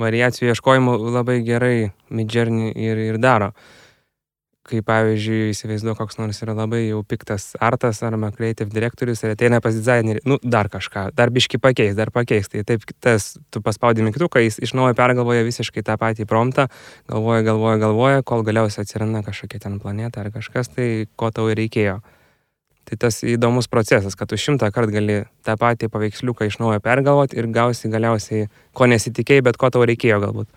[0.02, 3.54] variacijų ieškojimu labai gerai Midjourney ir, ir daro
[4.64, 9.60] kai pavyzdžiui įsivaizduoju, koks nors yra labai jau piktas artas arba creative direktorius ir ateina
[9.64, 12.48] pas dizainerį, nu, dar kažką, dar biški pakeis, dar pakeis.
[12.52, 16.70] Tai taip, tas, tu paspaudi mygtuką, jis iš naujo pergalvoja visiškai tą patį promptą,
[17.12, 21.60] galvoja, galvoja, galvoja, kol galiausiai atsiranda kažkokia ten planeta ar kažkas, tai ko tau ir
[21.60, 22.00] reikėjo.
[22.88, 27.40] Tai tas įdomus procesas, kad tu šimtą kartų gali tą patį paveiksliuką iš naujo pergalvoti
[27.40, 30.52] ir gausi galiausiai, ko nesitikėjai, bet ko tau reikėjo galbūt.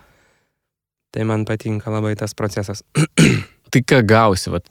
[1.15, 2.83] Tai man patinka labai tas procesas.
[3.73, 4.67] tai ką gausi, vat,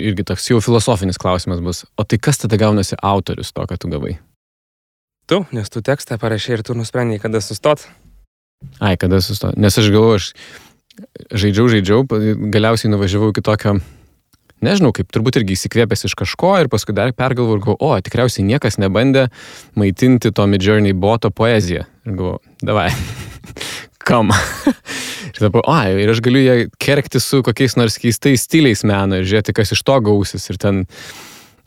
[0.00, 3.90] irgi toks jau filosofinis klausimas bus, o tai kas tada gaunasi autorius to, ką tu
[3.92, 4.16] gavai?
[5.30, 7.86] Tu, nes tu tekstą parašai ir tu nusprendai, kada sustot.
[8.80, 9.56] Ai, kada sustot.
[9.56, 10.32] Nes aš galvoju, aš
[11.32, 12.04] žaidžiau, žaidžiau,
[12.52, 13.78] galiausiai nuvažiavau iki tokio,
[14.64, 18.46] nežinau, kaip turbūt irgi įsikvėpęs iš kažko ir paskui dar pergalvoju ir galvoju, o, tikriausiai
[18.48, 19.26] niekas nebandė
[19.80, 21.86] maitinti to Midjourney boto poeziją.
[22.04, 22.90] Ir galvoju, davai,
[24.06, 24.32] kam?
[25.34, 29.24] Ir dabar, o, ir aš galiu ją kerkti su kokiais nors keistais stiliais meno ir
[29.26, 30.44] žiūrėti, kas iš to gausis.
[30.52, 30.84] Ir, ten,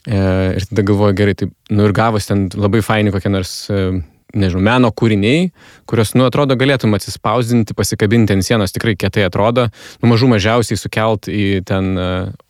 [0.08, 0.20] e,
[0.56, 3.90] ir tada galvoju, gerai, tai, nu ir gavus ten labai faini kokie nors, e,
[4.36, 5.50] nežinau, meno kūriniai,
[5.90, 9.68] kurios, nu, atrodo, galėtum atsispausdinti, pasikabinti ant sienos, tikrai kietai atrodo,
[10.00, 12.08] nu, mažų mažiausiai sukelt į ten e,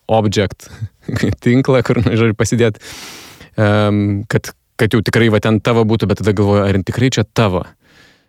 [0.07, 0.69] object
[1.45, 2.81] tinklą, kur, nu, žodžiu, pasidėti,
[3.57, 7.25] um, kad, kad jau tikrai va ten tavo būtų, bet tada galvoju, ar tikrai čia
[7.25, 7.65] tavo.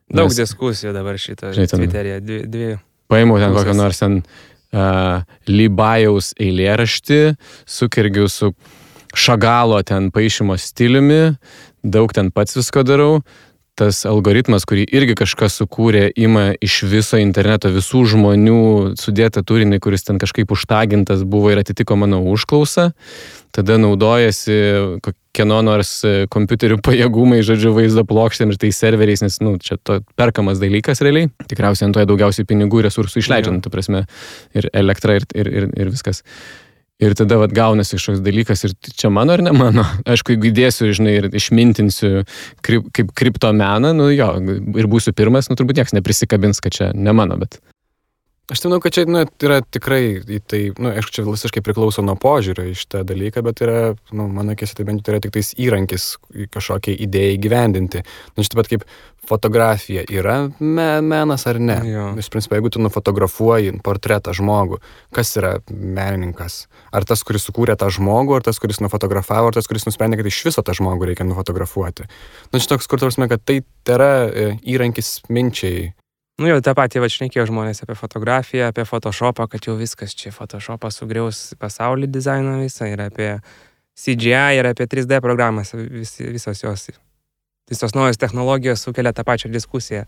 [0.09, 2.42] Daug Nes, diskusijų dabar šito Twitter'e, dvi.
[2.49, 2.71] dvi
[3.09, 7.21] Paėmiau ten kokią nors ten uh, Libajaus eilėraštį,
[7.68, 8.53] sukirgiu su
[9.16, 11.37] šagalo ten paaišymo stiliumi,
[11.85, 13.21] daug ten pats visko darau.
[13.79, 18.62] Tas algoritmas, kurį irgi kažkas sukūrė, ima iš viso interneto visų žmonių
[18.99, 22.88] sudėtą turinį, kuris ten kažkaip užtagintas buvo ir atitiko mano užklausą.
[23.55, 24.99] Tada naudojasi
[25.38, 30.01] kieno nors e, kompiuterių pajėgumai, žodžiu, vaizdo plokštėm ir tai serveriais, nes, nu, čia to
[30.18, 31.33] perkamas dalykas realiai.
[31.48, 34.07] Tikriausiai ant to daugiausiai pinigų ir resursų išleidžiant, tu prasme,
[34.59, 36.24] ir elektra, ir, ir, ir, ir viskas.
[36.98, 39.85] Ir tada vat, gaunasi kažkoks dalykas ir čia mano ar ne mano.
[40.11, 42.24] Aišku, jeigu įdėsiu, žinai, ir išmintinsiu
[42.66, 44.33] kaip kripto meną, nu jo,
[44.74, 47.61] ir būsiu pirmas, nu turbūt niekas neprisikabins, kad čia ne mano, bet.
[48.48, 52.14] Aš tai manau, kad čia nu, yra tikrai, tai, nu, aišku, čia visiškai priklauso nuo
[52.16, 53.80] požiūrio iš tą dalyką, bet yra,
[54.16, 56.14] nu, mano akise, tai bent jau yra tik tais įrankis
[56.54, 58.00] kažkokiai idėjai gyvendinti.
[58.32, 58.87] Nu, čia taip pat kaip
[59.28, 61.76] fotografija yra me, menas ar ne.
[62.24, 64.80] Iš principo, jeigu tu nufotografuoji portretą žmogų,
[65.12, 66.62] kas yra menininkas?
[66.88, 70.32] Ar tas, kuris sukūrė tą žmogų, ar tas, kuris nufotografavo, ar tas, kuris nusprendė, kad
[70.32, 72.08] iš viso tą žmogų reikia nufotografuoti.
[72.48, 75.90] Nu, čia toks, kur tarsime, kad tai yra e, įrankis minčiai
[76.38, 81.01] Nu jau tą patį vačnekėjo žmonės apie fotografiją, apie Photoshopą, kad jau viskas čia Photoshopas
[81.01, 83.33] sugriaus pasaulį dizainą visą ir apie
[83.98, 86.87] CGI ir apie 3D programas, vis, visos jos,
[87.70, 90.05] visos naujos technologijos sukelia tą pačią diskusiją.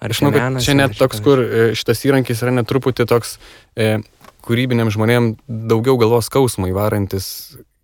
[0.00, 3.36] Ar Aš manau, kad čia net toks, kur e, šitas įrankis yra netruputį toks
[3.76, 3.98] e,
[4.44, 7.28] kūrybiniam žmonėm daugiau galvos skausmą įvarantis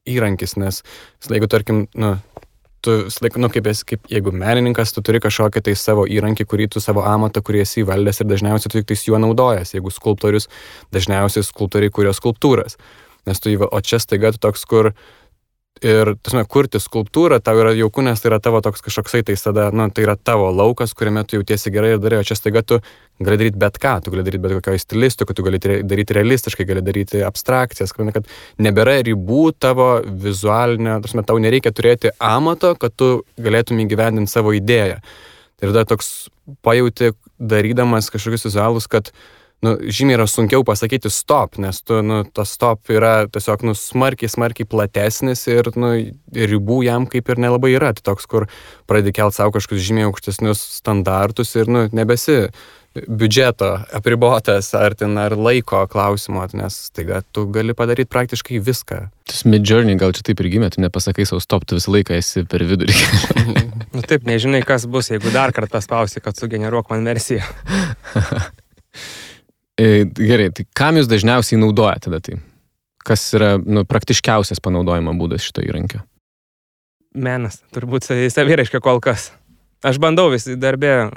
[0.09, 0.81] įrankis, nes
[1.29, 2.17] jeigu, tarkim, nu,
[2.83, 6.69] tu, laik, nu, kaip, esi, kaip jeigu menininkas, tu turi kažkokį tai savo įrankį, kurį
[6.75, 9.75] tu savo amatą, kurį esi įvaldęs ir dažniausiai tu tik tais juo naudojas.
[9.77, 10.49] Jeigu skulptorius,
[10.95, 12.79] dažniausiai skulptoriai kurio skulptūras.
[13.29, 14.93] Nes tu, o čia staiga tu toks, kur
[15.81, 19.65] Ir, tasme, kurti skulptūrą tau yra jauku, nes tai yra tavo toks kažkoksai, tai tada,
[19.75, 22.79] nu, tai yra tavo laukas, kuriame tu jautiesi gerai ir darai, o čia staiga tu
[23.19, 26.85] gali daryti bet ką, tu gali daryti bet kokio stilistikų, tu gali daryti realistiškai, gali
[26.87, 28.31] daryti abstrakcijas, kad
[28.63, 33.11] nebėra ribų tavo vizualinio, tasme, tau nereikia turėti amato, kad tu
[33.43, 35.01] galėtum įgyvendinti savo idėją.
[35.63, 36.29] Ir tada toks
[36.63, 39.11] pajauti, darydamas kažkokius vizualus, kad
[39.63, 44.31] nu, žymiai yra sunkiau pasakyti stop, nes tu, nu, tas stop yra tiesiog, nu, smarkiai,
[44.33, 45.95] smarkiai platesnis ir, nu,
[46.35, 47.93] ribų jam kaip ir nelabai yra.
[47.97, 48.49] Tai toks, kur
[48.91, 52.47] pradedi kelt savo kažkokius žymiai aukštesnius standartus ir, nu, nebesi
[52.93, 58.99] biudžeto apribotas ar ten ar laiko klausimo, nes taiga tu gali padaryti praktiškai viską.
[59.31, 62.45] Tas midjourney gal čia taip ir gimė, tu nepasakai savo stop, tu visą laiką esi
[62.45, 62.99] per vidurį.
[63.95, 67.47] nu taip, nežinai, kas bus, jeigu dar kartą paspausi, kad sugeneruok man versiją.
[69.81, 72.39] E, gerai, tai kam jūs dažniausiai naudojate tada tai?
[73.03, 76.03] Kas yra nu, praktiškiausias panaudojimo būdas šito įrankio?
[77.13, 79.31] Menas, turbūt saviraiškia kol kas.
[79.85, 81.11] Aš bandau vis darbę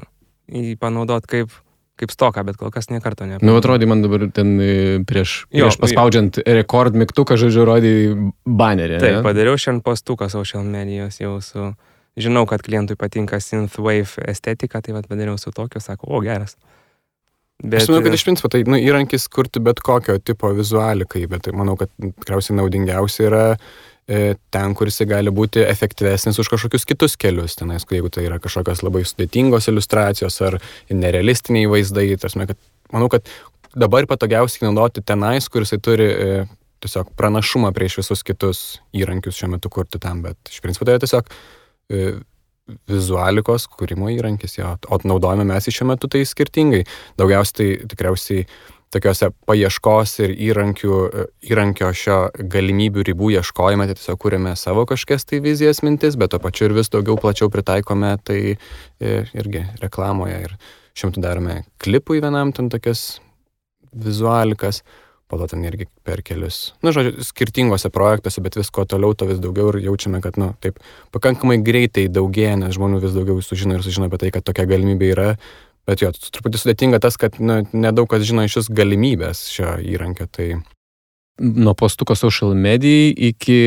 [0.50, 1.54] jį panaudoti kaip,
[2.00, 3.38] kaip stoką, bet kol kas niekarto ne.
[3.44, 4.72] Nu, atrodė man dabar ten e,
[5.08, 6.46] prieš, prieš jo, paspaudžiant jo.
[6.58, 7.94] rekord mygtuką, žodžiu, rodė
[8.48, 9.02] banerį.
[9.04, 9.26] Taip, ne?
[9.26, 11.74] padariau šiandien postuką social medijos jau su...
[12.16, 16.54] Žinau, kad klientui patinka synthwave estetika, tai vad padariau su tokiu, sako, o geras.
[17.64, 17.82] Bet...
[17.82, 21.54] Aš manau, kad iš principo tai nu, įrankis kurti bet kokio tipo vizualikai, bet tai
[21.56, 27.16] manau, kad tikriausiai naudingiausia yra e, ten, kur jisai gali būti efektyvesnis už kažkokius kitus
[27.22, 27.56] kelius.
[27.56, 30.60] Tenais, jeigu tai yra kažkokios labai sudėtingos iliustracijos ar
[30.92, 32.60] nerealistiniai vaizdai, tasme, kad,
[32.94, 33.32] manau, kad
[33.72, 36.46] dabar patogiausiai naudoti tenais, kur jisai turi e,
[36.84, 38.64] tiesiog pranašumą prieš visus kitus
[38.96, 42.18] įrankius šiuo metu kurti tam, bet iš principo tai yra tiesiog e,
[42.90, 46.84] vizualikos kūrimo įrankis, jo, o naudojame mes šiuo metu tai skirtingai.
[47.20, 48.48] Daugiausiai tai tikriausiai
[48.96, 51.00] tokiuose paieškos ir įrankių,
[51.52, 52.18] įrankio šio
[52.54, 56.78] galimybių ribų ieškojime, tai tiesiog kūrėme savo kažkokias tai vizijas mintis, bet to pačiu ir
[56.78, 60.42] vis daugiau plačiau pritaikome tai e, irgi reklamoje.
[60.48, 60.58] Ir
[60.96, 63.20] šiuo metu darome klipui vienam ten tokias
[63.96, 64.84] vizualikas
[65.32, 69.16] po to ten irgi per kelius, na, nu, žodžiu, skirtingose projektuose, bet vis kuo toliau,
[69.18, 70.78] to vis daugiau ir jaučiame, kad, na, nu, taip,
[71.16, 75.10] pakankamai greitai daugėja, nes žmonių vis daugiau sužino ir sužino apie tai, kad tokia galimybė
[75.16, 75.28] yra,
[75.90, 80.30] bet jo, truputį sudėtinga tas, kad, nu, nedaug kas žino iš vis galimybės šio įrankio,
[80.30, 80.54] tai...
[81.36, 83.58] Nuo postuko social medijai iki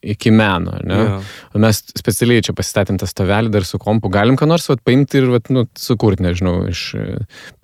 [0.00, 0.76] iki meno?
[0.86, 1.18] Ja.
[1.60, 5.28] Mes specialiai čia pasistatėm tą stovelį dar su kompu, galim ką nors vat, paimti ir
[5.32, 6.86] vat, nu, sukurti, nežinau, iš,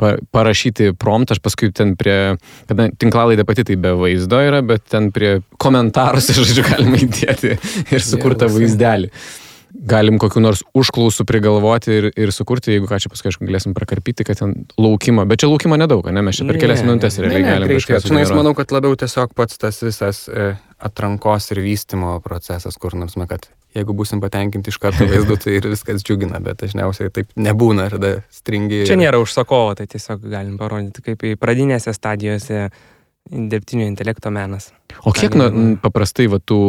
[0.01, 2.37] pa, parašyti promptą, aš paskui ten prie,
[2.69, 8.07] kada tinklalaidė pati tai be vaizdo yra, bet ten prie komentaruose, žodžiu, galima įdėti ir
[8.07, 9.13] sukurtą vaizdelį.
[9.13, 13.75] Ja galim kokiu nors užklausų prigalvoti ir, ir sukurti, jeigu ką čia paskui aišku galėsim
[13.77, 17.43] prakarpyti, kad ten laukimo, bet čia laukimo nedaug, ne, mes čia per kelias minutės realiai
[17.43, 18.01] ne, ne, galim kažką.
[18.07, 20.49] Čia, aš manau, kad labiau tiesiog pats tas visas e,
[20.89, 25.71] atrankos ir vystimo procesas, kur nors, kad jeigu busim patenkinti iš karto vaizdu, tai ir
[25.71, 28.85] viskas džiugina, bet dažniausiai taip nebūna, tada stringi.
[28.89, 32.69] Čia nėra užsakovo, tai tiesiog galim parodyti, kaip į pradinėse stadijose
[33.27, 34.71] dirbtinio intelekto menas.
[35.05, 35.51] O kiek na,
[35.83, 36.61] paprastai va, tų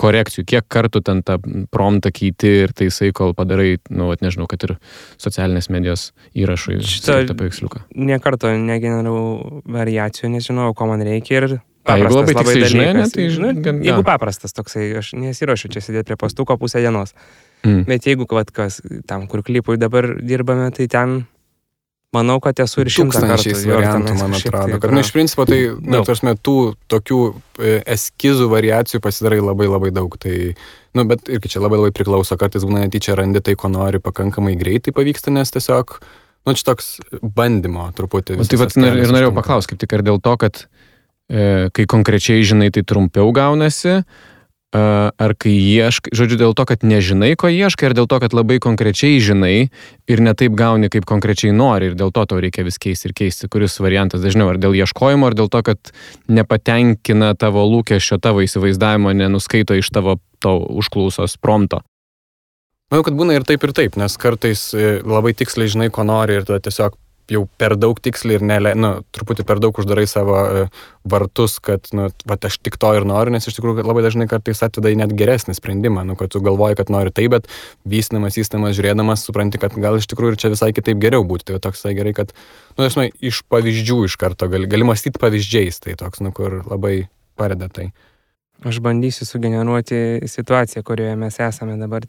[0.00, 1.38] korekcijų, kiek kartų ten tą
[1.72, 4.76] promptą keiti ir taisai, kol padarai, nu, vat, nežinau, kad ir
[5.20, 7.86] socialinės medijos įrašui šitą paveiksliuką.
[7.94, 13.26] Niekarto negeneravau variacijų, nežinau, ko man reikia ir A, jeigu labai tiksliai žinai, ne, tai
[13.32, 17.14] žinai, gan, jeigu paprastas toksai, aš nesiuošiu čia sėdėti prie pastuko pusę dienos.
[17.64, 17.86] Mm.
[17.88, 21.22] Bet jeigu, vat, kas tam, kur klipui dabar dirbame, tai ten
[22.16, 24.78] Manau, kad esu ir šimtą kartų variantų, man atrodo.
[24.82, 26.54] Kad, nu, iš principo, tai, na, tarsi, tų
[26.90, 30.16] tokių e, eskizų variacijų pasidarai labai labai daug.
[30.18, 30.34] Tai,
[30.98, 34.56] nu, bet irgi čia labai labai priklauso, kartais būna netyčia randi tai, ko nori, pakankamai
[34.58, 36.00] greitai pavyksta, nes tiesiog
[36.48, 38.38] Nu, čia toks bandymo truputį.
[38.48, 40.62] Tai vat, ir norėjau paklausti, kaip tik ar dėl to, kad
[41.28, 44.00] e, kai konkrečiai žinai, tai trumpiau gaunasi,
[44.70, 48.60] ar kai ieškai, žodžiu, dėl to, kad nežinai, ko ieškai, ar dėl to, kad labai
[48.62, 49.70] konkrečiai žinai
[50.06, 53.50] ir netaip gauni, kaip konkrečiai nori ir dėl to tau reikia vis keisti ir keisti,
[53.50, 55.92] kuris variantas dažniau, ar dėl ieškojimo, ar dėl to, kad
[56.30, 61.82] nepatenkina tavo lūkesčio, tavo įsivaizdavimo, nenuskaito iš tavo to užklausos prompto.
[62.90, 66.38] Manau, kad būna ir taip, ir taip, nes kartais e, labai tiksliai žinai, ko nori
[66.38, 66.96] ir tada tiesiog
[67.30, 70.64] jau per daug tiksliai ir nelė, nu, truputį per daug uždarai savo e,
[71.10, 74.62] vartus, kad, nu, va, aš tik to ir noriu, nes iš tikrųjų labai dažnai kartais
[74.66, 77.48] atveda į net geresnį sprendimą, nu, kad tu galvoji, kad nori tai, bet
[77.88, 81.52] vystinamas, įstamas, žiūrėdamas, supranti, kad gal iš tikrųjų ir čia visai kitaip geriau būtų.
[81.52, 82.34] Tai toks tai gerai, kad,
[82.76, 86.60] nu, aš žinai, iš pavyzdžių iš karto gali, gali mąstyti pavyzdžiais, tai toks, nu, kur
[86.66, 87.08] labai
[87.40, 87.90] padeda tai.
[88.66, 92.04] Aš bandysiu sugeneruoti situaciją, kurioje mes esame dabar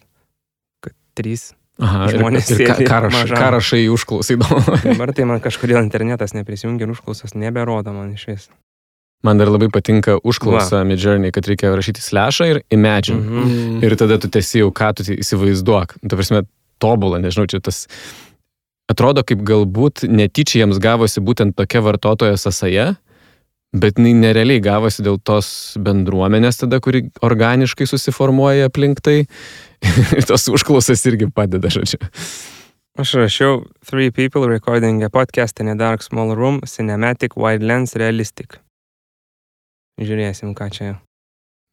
[1.16, 2.50] trys Aha, žmonės.
[2.52, 4.76] Ir, ir ką, ką, raš, ką rašai užklausai įdomu.
[4.84, 8.50] Dabar tai man kažkodėl internetas neprisijungia ir užklausas neberodo man iš vis.
[9.24, 13.22] Man dar labai patinka užklausa Midjourney, kad reikia rašyti slešą ir imagine.
[13.22, 13.46] Mhm.
[13.46, 13.84] Mm.
[13.86, 16.00] Ir tada tu tiesi jau, ką tu įsivaizduok.
[16.02, 16.44] Tu prasme,
[16.82, 17.86] tobulą, nežinau, čia tas
[18.92, 22.96] atrodo kaip galbūt netyčia jiems gavosi būtent tokia vartotojo sąsaja,
[23.72, 29.22] bet jinai nerealiai gavosi dėl tos bendruomenės tada, kuri organiškai susiformuoja aplink tai
[30.18, 32.02] ir tos užklausas irgi padeda, žodžiu.
[33.00, 37.96] Aš rašiau Three people recording a podcast in a dark small room, cinematic, wide lens,
[37.96, 38.60] realistic.
[40.02, 40.90] Žiūrėsim, ką čia.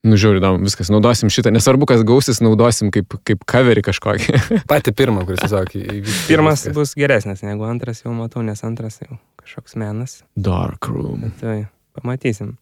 [0.07, 4.39] Nu, žiūrėjau, įdomu, viskas, naudosim šitą, nesvarbu, kas gausis, naudosim kaip, kaip coverį kažkokį.
[4.71, 6.21] Pati pirmą, kuris tiesiog įvyks.
[6.31, 6.77] Pirmas viskas.
[6.77, 10.21] bus geresnis negu antras, jau matau, nes antras jau kažkoks menas.
[10.39, 11.33] Dark room.
[11.43, 11.65] Tai
[11.99, 12.57] pamatysim.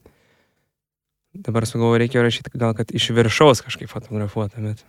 [1.37, 4.85] Dabar sugalvoju, reikėjo rašyti gal, kad iš viršaus kažkaip fotografuota, bet...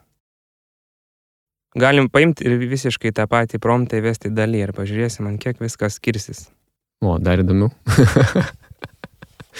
[1.77, 6.47] Galim paimti ir visiškai tą patį promptą įvesti dalį ir pažiūrėsim, ant kiek viskas skirsis.
[7.03, 7.69] O, dar įdomiau.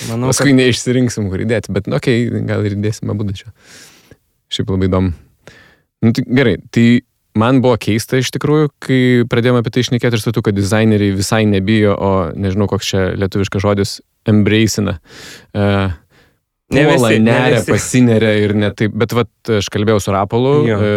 [0.08, 0.58] Manau, Paskui kad...
[0.58, 3.52] neišsirinksim, kur įdėti, bet, nu, okei, okay, gal ir įdėsim abu čia.
[4.50, 5.13] Šiaip labai įdomu.
[6.06, 6.88] Nu, tai, gerai, tai
[7.38, 11.43] man buvo keista iš tikrųjų, kai pradėjome apie tai išnekėti ir satu, kad dizaineriai visai
[11.50, 14.97] nebijo, o nežinau, koks čia lietuviškas žodis, embracina.
[15.54, 15.95] Uh,
[16.67, 18.91] Ne visi, neria, ne pasineria ir ne taip.
[19.00, 20.89] Bet vat, aš kalbėjau su Rapolu, e,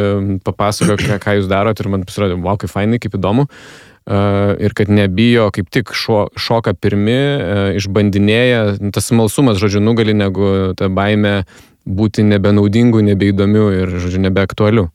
[0.42, 3.46] papasakoju, ką, ką jūs darote ir man pasirodė, wow, kaip fainai, kaip įdomu.
[3.46, 4.18] E,
[4.66, 7.20] ir kad nebijo, kaip tik šo, šoka pirmi,
[7.78, 11.44] išbandinėja, tas smalsumas, žodžiu, nugali negu ta baime
[11.86, 14.88] būti nebenaudingu, nebeįdomiu ir, žodžiu, nebeaktualiu.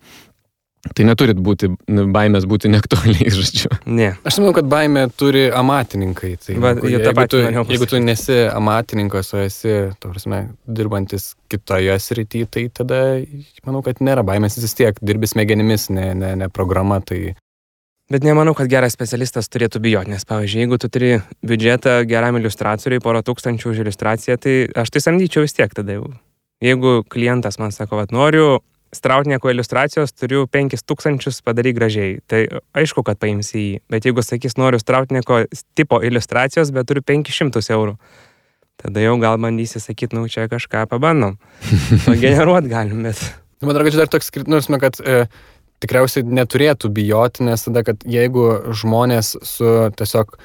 [0.93, 1.71] Tai neturit būti,
[2.13, 3.71] baimės būti neaktualiai, žodžiu.
[3.89, 4.11] Ne.
[4.27, 6.35] Aš manau, kad baimė turi amatininkai.
[6.41, 7.39] Tai, Va, jeigu, jeigu, tu,
[7.73, 12.99] jeigu tu nesi amatininkas, o esi, prasme, dirbantis kitoje srityje, tai tada,
[13.65, 17.01] manau, kad nėra baimės, vis tiek dirbi smegenimis, ne, ne, ne programa.
[17.05, 17.33] Tai...
[18.13, 23.01] Bet nemanau, kad geras specialistas turėtų bijoti, nes, pavyzdžiui, jeigu tu turi biudžetą geram iliustratoriui,
[23.01, 26.13] porą tūkstančių už iliustraciją, tai aš tai samdyčiau vis tiek tada jau.
[26.63, 28.61] Jeigu klientas man sako, kad noriu
[28.93, 32.19] Strautnieko iliustracijos turiu 5000 padaryk gražiai.
[32.29, 32.43] Tai
[32.77, 33.71] aišku, kad paimsi jį.
[33.91, 35.41] Bet jeigu sakys, noriu Strautnieko
[35.75, 37.97] tipo iliustracijos, bet turiu 500 eurų.
[38.81, 41.37] Tada jau gal bandysi sakyti, nu čia kažką pabandom.
[42.23, 43.21] Generuot galim, bet.
[43.63, 45.25] Man atrodo, kad čia dar toks skirtumas, kad e,
[45.83, 48.45] tikriausiai neturėtų bijoti, nes tada, kad jeigu
[48.75, 50.35] žmonės su tiesiog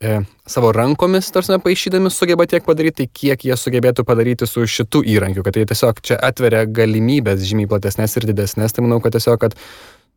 [0.00, 5.02] e, savo rankomis, tarsi paaišydami, sugeba tiek padaryti, tai kiek jie sugebėtų padaryti su šitu
[5.02, 8.74] įrankiu, kad tai tiesiog čia atveria galimybės žymiai platesnės ir didesnės.
[8.74, 9.56] Tai manau, kad tiesiog, kad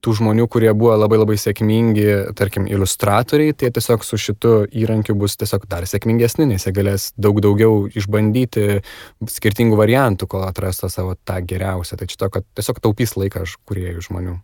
[0.02, 5.38] tų žmonių, kurie buvo labai labai sėkmingi, tarkim, iliustratoriai, tai tiesiog su šitu įrankiu bus
[5.38, 8.82] tiesiog dar sėkmingesni, nes jie galės daug daugiau išbandyti
[9.30, 12.02] skirtingų variantų, kol atras savo tą geriausią.
[12.02, 14.40] Tai čia to, kad tiesiog taupys laiką kuriejų žmonių.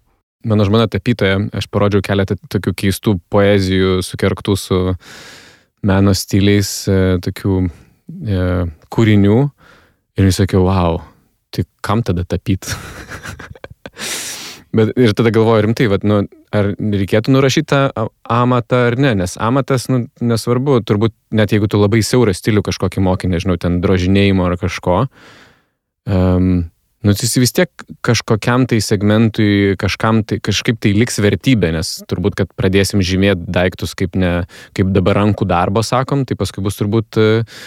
[0.47, 4.79] Mano žmona tapytoja, aš parodžiau keletą tokių keistų poezijų sukerktų su
[5.87, 8.47] meno stiliais, e, tokių e,
[8.93, 9.37] kūrinių.
[10.17, 11.01] Ir jis sakiau, wow,
[11.53, 12.71] tai kam tada tapyti?
[14.77, 16.21] Bet ir tada galvoju rimtai, vat, nu,
[16.53, 21.79] ar reikėtų nurašyti tą amatą ar ne, nes amatas, nu, nesvarbu, turbūt net jeigu tu
[21.81, 24.99] labai siaurą stilių kažkokį mokį, nežinau, ten drožinėjimo ar kažko,
[26.05, 26.67] um,
[27.07, 31.91] Nu, tai jis vis tiek kažkokiam tai segmentui, kažkam tai kažkaip tai liks vertybė, nes
[32.09, 34.31] turbūt, kad pradėsim žymėti daiktus kaip, ne,
[34.75, 37.63] kaip dabar rankų darbo, sakom, tai paskui bus turbūt uh,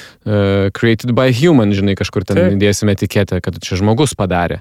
[0.77, 2.61] created by human, žinai, kažkur ten Taip.
[2.61, 4.61] dėsime etiketę, kad čia žmogus padarė.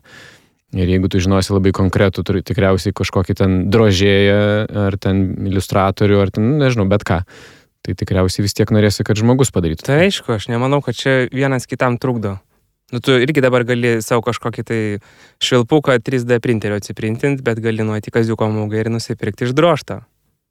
[0.80, 4.42] Ir jeigu tu žinosi labai konkretų, turi tikriausiai kažkokį ten drožėją,
[4.88, 7.24] ar ten iliustratorių, ar ten, nežinau, bet ką.
[7.84, 9.88] Tai tikriausiai vis tiek norėsi, kad žmogus padarytų.
[9.88, 12.38] Tai aišku, aš nemanau, kad čia vienas kitam trukdo.
[12.92, 14.80] Nu, tu irgi dabar gali savo kažkokį tai
[15.46, 20.00] švilpuką 3D printerio atsiprintinti, bet gali nuoti kaziuko mūgą ir nusipirkti išdroštą.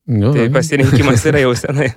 [0.09, 1.91] Nu, Tai pasirinkimas yra jau senai.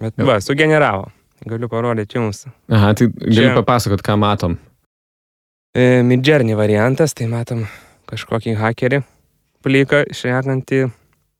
[0.00, 1.10] Bet va, sugeneravo.
[1.48, 2.46] Galiu parodyti jums.
[2.72, 4.56] Aha, tai gali Čia- papasakot, ką matom.
[5.76, 7.66] E, Midjourney variantas, tai matom
[8.08, 9.02] kažkokį hakerį
[9.62, 10.80] pliką šnekantį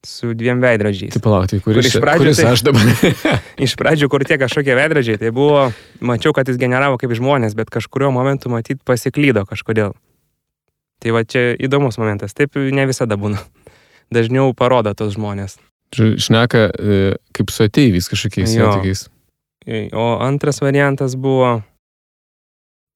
[0.08, 1.12] su dviem veidrodžiais.
[1.16, 2.90] Tai palauk, tai kuris, Kur iš pradžių kuris tai- aš dabar?
[3.68, 5.66] Iš pradžių, kur tie kažkokie veidrodžiai, tai buvo,
[6.00, 9.92] mačiau, kad jis generavo kaip žmonės, bet kažkurio momentu matyt pasiklydo kažkodėl.
[10.98, 13.38] Tai va čia įdomus momentas, taip ne visada būna.
[14.14, 15.58] Dažniau parodo tos žmonės.
[15.94, 16.96] Šneka e,
[17.36, 19.06] kaip su ateiviais kažkokiais santykiais.
[19.68, 21.60] E, O antras variantas buvo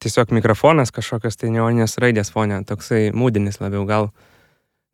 [0.03, 4.09] tiesiog mikrofonas kažkokios tai neoninės raidės fone, toksai mūdinis labiau gal.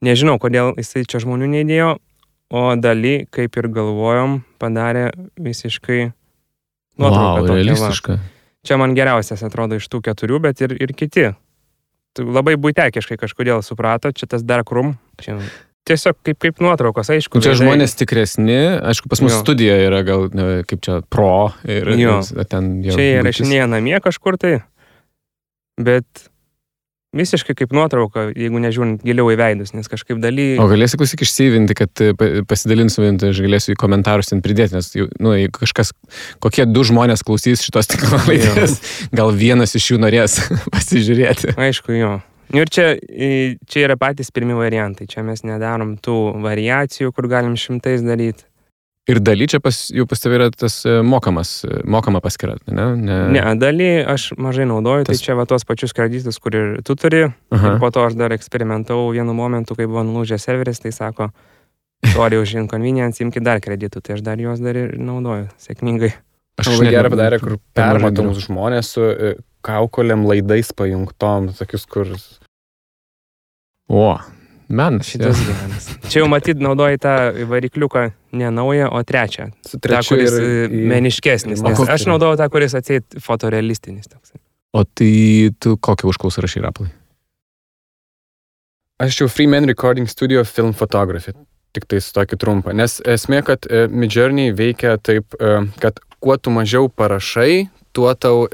[0.04, 1.94] Nežinau, kodėl jisai čia žmonių neįdėjo,
[2.50, 6.00] o daly, kaip ir galvojom, padarė visiškai
[6.98, 7.28] nuotrauką.
[7.28, 7.58] Wow, tokią va.
[7.60, 8.18] realistiška.
[8.66, 11.28] Čia man geriausias atrodo iš tų keturių, bet ir, ir kiti.
[12.18, 14.96] Labai būtekiškai kažkodėl suprato, čia tas dark room.
[15.22, 15.36] Čia
[15.88, 17.38] tiesiog kaip, kaip nuotraukos, aišku.
[17.38, 18.56] Nu, Čia veidai- žmonės tikresni,
[18.90, 19.38] aišku, pas mus Jo.
[19.44, 22.18] studija yra gal, ne, kaip čia, pro ir, Jo.
[22.50, 22.96] ten jau.
[22.98, 24.58] Čia jie rašinėja namie kažkur tai,
[25.80, 26.04] bet
[27.16, 30.50] visiškai kaip nuotrauka, jeigu nežiūrint giliau į veidus, nes kažkaip daly...
[30.60, 34.90] O galėsi klausyk išseivinti, kad e, pa- pasidalinsiu, aš galėsiu į komentarus ten pridėti, nes,
[35.22, 35.94] nu, kažkas,
[36.44, 38.78] kokie du žmonės klausys šitos tinklalaidės,
[39.14, 40.40] gal vienas iš jų norės
[40.74, 41.56] pasižiūrėti.
[41.56, 42.18] Aišku, jo.
[42.48, 42.94] Nu Ir čia,
[43.68, 45.04] čia yra patys pirmi variantai.
[45.04, 48.47] Čia mes nedarom tų variacijų, kur galim šimtais daryti.
[49.08, 52.84] Ir daly čia pas, jau pas tavai yra tas e, mokamas, e, mokama paskira, ne?
[53.00, 53.16] Ne.
[53.32, 56.92] Ne, daly aš mažai naudoju, Tas- tai čia va tos pačius kreditus, kur ir tu
[56.92, 57.22] turi.
[57.48, 57.72] Aha.
[57.72, 61.30] Ir po to aš dar eksperimentavau vienu momentu, kai buvo nulūžęs serveris, tai sako,
[62.12, 66.12] sorry už inconvenience, imkite dar kreditų, tai aš dar juos dar ir naudoju sėkmingai.
[66.60, 72.12] Aš Labai gerai padarė, kur permatomus žmonės su e, kaukolėm laidais pajungtom, tokius, kur...
[73.88, 74.18] O,
[74.68, 75.06] menas.
[75.08, 75.88] Šitas geras.
[76.12, 77.14] Čia jau matyt naudoji tą
[77.50, 78.04] varikliuką
[78.38, 79.50] ne naują, o trečią.
[79.66, 81.62] Su Ta, trečiu kuris ir e, į- meniškesnis.
[81.64, 84.08] Nes aš naudoju tą, kuris atseit fotorealistinis.
[84.12, 84.32] Toks.
[84.76, 86.90] O tai tu kokią užklausą rašai raplai?
[89.00, 91.32] Aš jau Free Man Recording Studio Film Photography.
[91.76, 92.72] Tik tai su tokį trumpą.
[92.74, 98.48] Nes esmė, kad e, Midjourney veikia taip, e, kad kuo tu mažiau parašai, tuo tau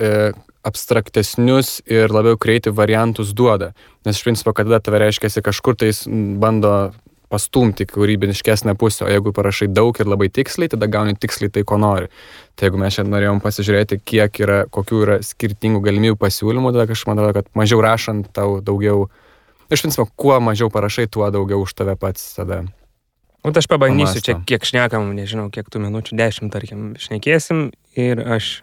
[0.65, 3.73] abstraktesnius ir labiau creative variantus duoda.
[4.07, 6.93] Nes iš principo, kada tave reiškia kažkur tais m, bando
[7.33, 11.81] pastumti kūrybiniškesnę pusę, o jeigu parašai daug ir labai tiksliai, tada gauni tiksliai tai, ko
[11.83, 12.11] nori.
[12.55, 17.05] Tai jeigu mes šiandien norėjom pasižiūrėti, kiek yra, kokių yra skirtingų galimybių pasiūlymų, tada aš
[17.11, 19.09] manau, kad mažiau rašant tau daugiau
[19.73, 22.63] Iš principo, kuo mažiau parašai, tuo daugiau už tave pats tada.
[23.45, 24.49] O aš pabandysiu čia, Pamąsto.
[24.49, 28.63] kiek šnekam, nežinau, kiek tų minučių, dešimt, tarkim, šnekėsim ir aš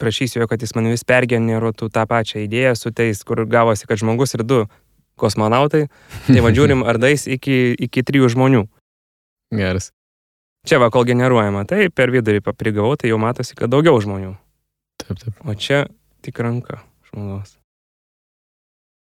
[0.00, 4.00] prašysiu jo, kad jis man vis pergeneruotų tą pačią idėją su tais, kur gavosi, kad
[4.00, 4.64] žmogus ir du
[5.20, 5.86] kosmonautai.
[6.26, 8.66] Tai vadžiūrim, ar dais iki, iki trijų žmonių.
[9.56, 9.90] Geras.
[10.68, 14.34] Čia va, kol generuojama, tai per vidurį paprigavau, tai jau matosi, kad daugiau žmonių.
[15.00, 15.40] Taip, taip.
[15.48, 15.86] O čia
[16.24, 17.56] tik ranka žmogaus.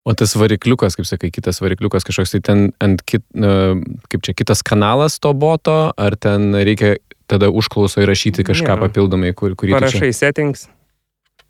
[0.06, 4.62] O tas varikliukas, kaip sakai, kitas varikliukas kažkoks tai ten ant kit, kaip čia kitas
[4.66, 8.82] kanalas to boto, ar ten reikia tada užklauso įrašyti kažką Ne.
[8.86, 9.74] papildomai, kur, kurį.
[9.74, 10.68] Parašai settings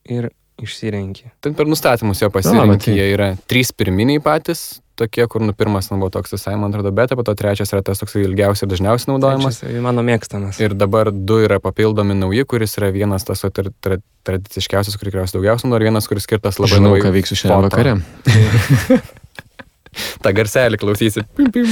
[0.10, 1.30] ir išsirenki.
[1.44, 6.00] Ten per nustatymus jo pasirinkti, jie yra trys pirminiai patys, tokie, kur nu pirmas ten
[6.00, 9.12] buvo toks visai, man atrodo, beta, po to trečias yra tas toks ilgiausiai ir dažniausiai
[9.12, 9.60] naudojamas.
[9.60, 10.60] Čia mano mėgstamas.
[10.64, 15.42] Ir dabar du yra papildomi nauji, kuris yra vienas tas tra, tra, tradiciškiausias, kur tikriausiai
[15.42, 19.04] daugiausiai nori, vienas, kuris skirtas labai Žinau, labai ką veiksiu šiandien vakare.
[20.24, 21.28] tą garselį klausysi.
[21.36, 21.68] Pim, pim.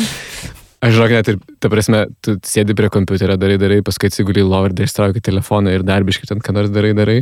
[0.83, 4.49] Aš žinok, net ir, ta prasme, tu sėdi prie kompiuterio, darai, darai, paskui atsiguli į
[4.49, 7.21] lovą ir dar ištrauki telefoną ir darbiškai ten ką nors darai, darai.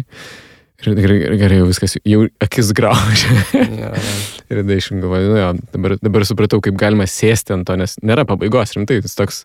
[0.81, 3.35] Ir gerai, gerai, jau viskas, jau akis graužia.
[3.53, 3.91] Ja, ja.
[4.49, 8.25] ir tada išgalvoju, nu jo, dabar, dabar supratau, kaip galima sėsti ant to, nes nėra
[8.29, 9.43] pabaigos, rimtai, tas toks,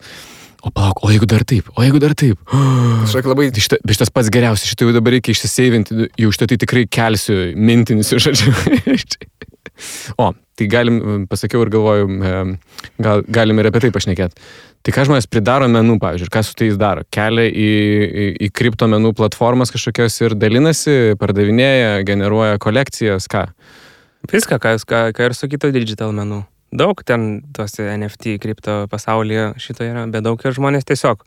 [0.64, 2.40] o palauk, o jeigu dar taip, o jeigu dar taip.
[3.05, 6.61] Kažkaip labai Tai šita, šitas pats geriausias, šitą jau dabar reikia išsiseivinti, jau šitą tai
[6.64, 8.57] tikrai kelsiu mintinis, žodžiu.
[10.19, 12.57] o, tai galim, pasakiau ir galvoju, em,
[13.03, 14.49] gal, galim ir apie tai pašnekėti.
[14.87, 17.03] Tai ką žmonės pridaro menų, pavyzdžiui, ir ką su tais daro?
[17.11, 17.71] Kelia į,
[18.07, 23.49] į, į kripto menų platformas kažkokios ir dalinasi, pardavinėja, generuoja kolekcijas, ką?
[24.31, 26.45] Viską, ką, ką, ką ir su kitų digital menų.
[26.77, 31.23] Daug ten tuose NFT kripto pasaulyje šito yra, bet daug ir žmonės tiesiog,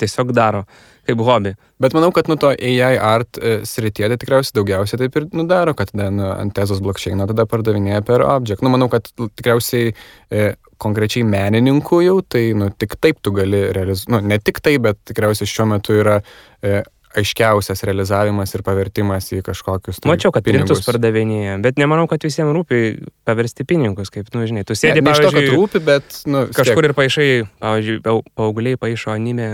[0.00, 0.64] tiesiog daro,
[1.06, 1.54] kaip hobi.
[1.82, 5.74] Bet manau, kad nu to AI art e, srityje tai tikriausiai daugiausiai taip ir nudaro,
[5.78, 8.64] kad tada nu, ant tezos blockchain tada pardavinėja per object.
[8.64, 10.48] Nu, manau, kad tikriausiai e,
[10.82, 15.00] konkrečiai menininkų jau, tai nu, tik taip tu gali realizuoti, nu, ne tik taip, bet
[15.08, 16.20] tikriausiai šiuo metu yra
[16.60, 16.82] e,
[17.16, 20.02] aiškiausias realizavimas ir pavertimas į kažkokius...
[20.02, 22.80] Tai Mačiau, kad pinigus pardavinėja, bet nemanau, kad visiems rūpi
[23.24, 26.44] paversti pinigus, kaip, nu, žinai, tu sėdi, ne, ne iš to, kad rūpi, bet, nu,
[26.56, 27.30] kažkur ir paaišai,
[27.62, 28.02] pavyzdžiui,
[28.36, 29.48] paaugliai paaišo anime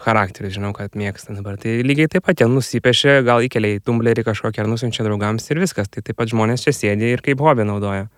[0.00, 1.58] charakteris, žinau, kad mėgsta dabar.
[1.60, 5.60] Tai lygiai taip pat jie nusipešė, gal įkelia į tumblerį kažkokią ar nusinčia draugams ir
[5.62, 5.90] viskas.
[5.92, 8.08] Tai taip pat žmonės čia sėdi ir kaip hobį naudoja.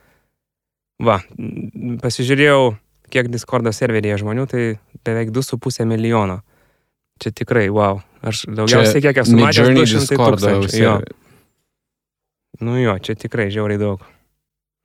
[1.03, 1.19] Va,
[2.03, 2.73] pasižiūrėjau,
[3.13, 4.63] kiek Discordo serveryje žmonių, tai
[5.07, 6.41] beveik 2,5 milijono.
[7.23, 8.01] Čia tikrai, wow.
[8.23, 10.79] Aš daugiausiai kiek esu matęs 200 tūkstančių.
[10.79, 10.97] Jo.
[12.63, 14.03] Nu jo, čia tikrai žiauriai daug.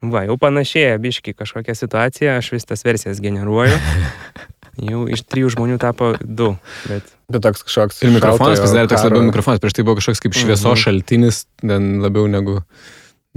[0.01, 3.77] Va, jau panašėja biški kažkokia situacija, aš vis tas versijas generuoju.
[4.85, 6.51] Jau iš trijų žmonių tapo du.
[6.85, 8.01] Bet, bet toks kažkoks.
[8.05, 10.81] Ir mikrofonas pasidarė toks labiau mikrofonas, prieš tai buvo kažkoks kaip švieso mhm.
[10.83, 12.59] šaltinis, ten labiau negu...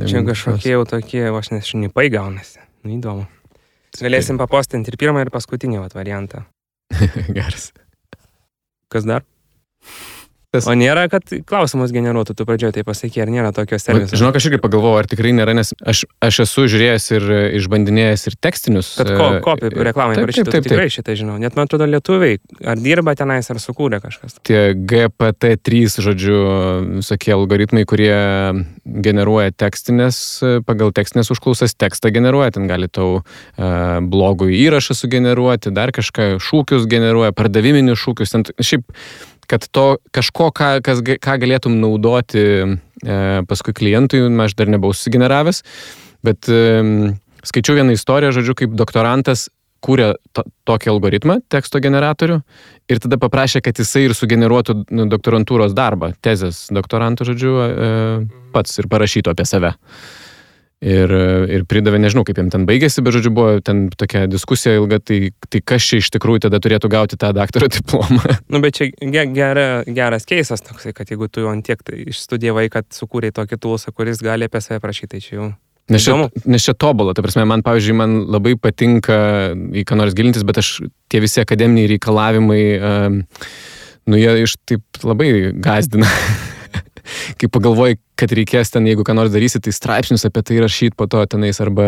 [0.01, 2.61] negu Čia kažkokie jau tokie, aš nes šnipai gaunasi.
[2.85, 3.27] Nu, įdomu.
[3.99, 6.45] Galėsim papostinti ir pirmą, ir paskutinį vat, variantą.
[7.37, 7.71] Geras.
[8.93, 9.25] Kas dar?
[10.51, 10.67] Tas...
[10.67, 14.19] O nėra, kad klausimus generuotų, tu pradžioje tai pasakė, ar nėra tokio serviso?
[14.19, 17.27] Žinok, aš irgi pagalvojau, ar tikrai nėra, nes aš, aš esu žiūrėjęs ir
[17.61, 18.89] išbandinėjęs ir tekstinius.
[18.99, 20.97] Kad ko, kopį reklamai parašytų, taip, taip, tikrai taip.
[20.97, 21.37] šitą žinau.
[21.39, 24.41] Net man atrodo lietuviai, ar dirba tenais, ar sukūrė kažkas.
[24.51, 26.43] Tie GPT-3, žodžiu,
[26.99, 28.11] visokie algoritmai, kurie
[29.07, 30.21] generuoja tekstinės,
[30.67, 33.23] pagal tekstinės užklausas tekstą generuoja, ten gali tau
[33.55, 38.35] blogų įrašą sugeneruoti, dar kažką, šūkius generuoja, pardaviminius šūkius.
[38.35, 38.89] Ten, šiaip
[39.51, 42.69] kad to kažko, ką, kas, ką galėtum naudoti e,
[43.51, 45.65] paskui klientui, aš dar nebuvau sugeneravęs,
[46.27, 46.61] bet e,
[47.47, 49.49] skaičiau vieną istoriją, žodžiu, kaip doktorantas
[49.81, 52.41] kūrė to, tokį algoritmą, teksto generatorių,
[52.93, 57.93] ir tada paprašė, kad jisai ir sugeneruotų nu, doktorantūros darbą, tezės doktorantų, žodžiu, e,
[58.55, 59.73] pats ir parašytų apie save.
[60.81, 61.13] Ir,
[61.53, 65.19] ir pridavė, nežinau, kaip jam ten baigėsi, bet žodžiu, buvo ten tokia diskusija ilga, tai,
[65.53, 68.23] tai kas čia iš tikrųjų tada turėtų gauti tą daktaro diplomą.
[68.49, 68.89] Nu, bet čia
[69.37, 73.93] gera, geras keisas toksai, kad jeigu tu ant tiek tai išstudijavai, kad sukūrei tokį tulsą,
[73.93, 75.51] kuris gali apie save prašyti, tai čia jau.
[75.91, 76.15] Nes čia,
[76.49, 79.19] nes čia tobulą, ta prasme, man, pavyzdžiui, man labai patinka
[79.53, 80.79] į ką nors gilintis, bet aš
[81.13, 83.21] tie visi akademiniai reikalavimai, um,
[84.09, 86.09] nu jie iš taip labai gazdina.
[87.41, 91.05] kai pagalvoji, kad reikės ten, jeigu ką nors darysi, tai straipsnius apie tai rašyti po
[91.11, 91.85] to tenais arba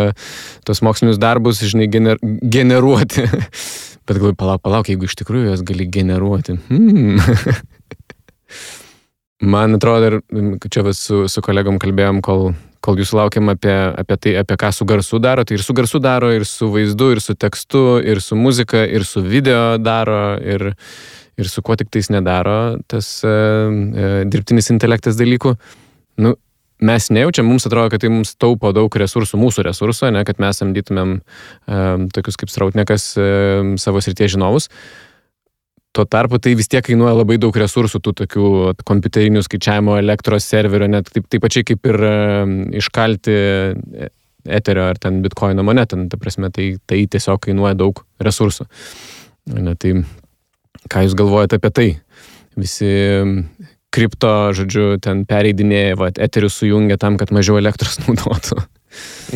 [0.66, 3.22] tos mokslinius darbus, žinai, gener generuoti.
[4.06, 6.52] Bet galvoju, palauk, palauk, jeigu iš tikrųjų jas gali generuoti.
[6.70, 7.16] Hmm.
[9.52, 10.14] Man atrodo, ir
[10.70, 12.40] čia vis su, su kolegom kalbėjom, kol,
[12.82, 16.00] kol jūs laukiam apie, apie tai, apie ką su garsu daro, tai ir su garsu
[16.02, 20.72] daro, ir su vaizdu, ir su tekstu, ir su muzika, ir su video daro, ir,
[21.38, 25.54] ir su kuo tik tais nedaro tas e, e, dirbtinis intelektas dalykų,
[26.26, 26.34] nu,
[26.82, 30.58] mes nejaučiam, mums atrodo, kad tai mums taupo daug resursų, mūsų resursų, ne, kad mes
[30.58, 31.80] samdytumėm e,
[32.14, 33.30] tokius kaip strautnekas e,
[33.82, 34.68] savo srities žinovus.
[35.92, 38.46] Tuo tarpu tai vis tiek kainuoja labai daug resursų, tų tokių
[38.88, 42.14] kompiuterinių skaičiavimo elektros serverio, net taip, taip pačiai kaip ir e,
[42.80, 43.36] iškalti
[44.42, 48.66] eterio ar ten bitkoino monetą, ta prasme, tai, tai tiesiog kainuoja daug resursų.
[49.52, 49.98] Ne, tai
[50.90, 51.88] Ką Jūs galvojate apie tai?
[52.58, 52.90] Visi
[53.92, 58.62] kripto, žodžiu, ten pereidinėja, va, eterius sujungia tam, kad mažiau elektros naudotų.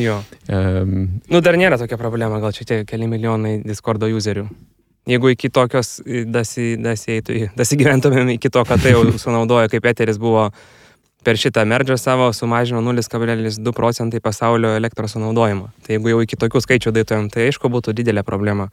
[0.01, 0.19] Jo.
[0.53, 4.49] Um, nu, dar nėra tokia problema, gal čia tie keli milijonai Discordo userių.
[5.07, 6.01] Jeigu iki tokios
[6.37, 10.51] dasigyventumėm dasi iki to, kad tai jau sunaudoja, kaip eteris buvo
[11.27, 15.71] per šitą merdžą savo, sumažino 0,2 procentai pasaulio elektros sunaudojimo.
[15.83, 18.69] Tai jeigu jau iki tokių skaičių daitumėm, tai aišku būtų didelė problema.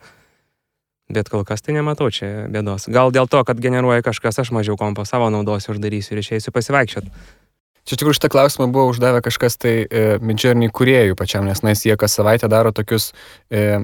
[1.13, 2.87] Bet kol kas tai nematau čia bėdos.
[2.93, 7.11] Gal dėl to, kad generuoja kažkas, aš mažiau kompo savo naudosiu, uždarysiu ir išeisiu pasivaikščioti.
[7.83, 11.97] Čia tikrųjų šitą klausimą buvo uždavę kažkas tai e, Midjourney kuriejų pačiam, nes nes jie
[11.99, 13.09] kas savaitę daro tokius
[13.51, 13.83] e,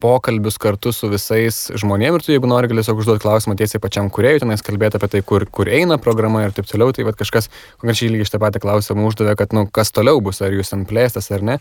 [0.00, 4.08] pokalbius kartu su visais žmonėmis ir tu, jeigu nori, gali tiesiog užduoti klausimą tiesiai pačiam
[4.12, 6.94] kuriejui, tenais kalbėti apie tai, kur, kur eina programa ir taip toliau.
[6.96, 7.50] Tai vad kažkas
[7.82, 11.30] konkrečiai lygiai šitą patį klausimą uždavė, kad, nu, kas toliau bus, ar jūs ten plėstas
[11.36, 11.60] ar ne.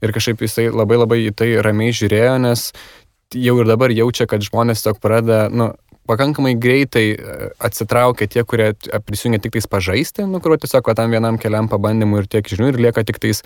[0.00, 2.70] Ir kažkaip jisai labai labai į tai ramiai žiūrėjo, nes
[3.34, 5.72] jau ir dabar jaučia, kad žmonės tiesiog pradeda, nu,
[6.10, 8.72] pakankamai greitai e, atsitraukia tie, kurie
[9.06, 12.72] prisijungia tik tais pažaisti, nu, kur tiesiog va, tam vienam keliam pabandymui ir tiek žinių
[12.72, 13.44] ir lieka tik tais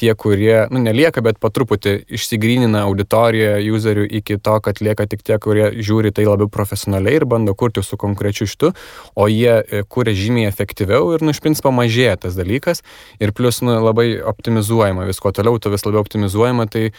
[0.00, 5.24] tie, kurie, nu, nelieka, bet po truputį išsigrynina auditoriją userių iki to, kad lieka tik
[5.26, 8.72] tie, kurie žiūri tai labiau profesionaliai ir bando kurti su konkrečiu šitu,
[9.14, 12.82] o jie e, kuria žymiai efektyviau ir, nu, iš principo mažėja tas dalykas.
[13.20, 16.90] Ir plus, nu, labai optimizuojama, visko toliau tu vis labiau optimizuojama, tai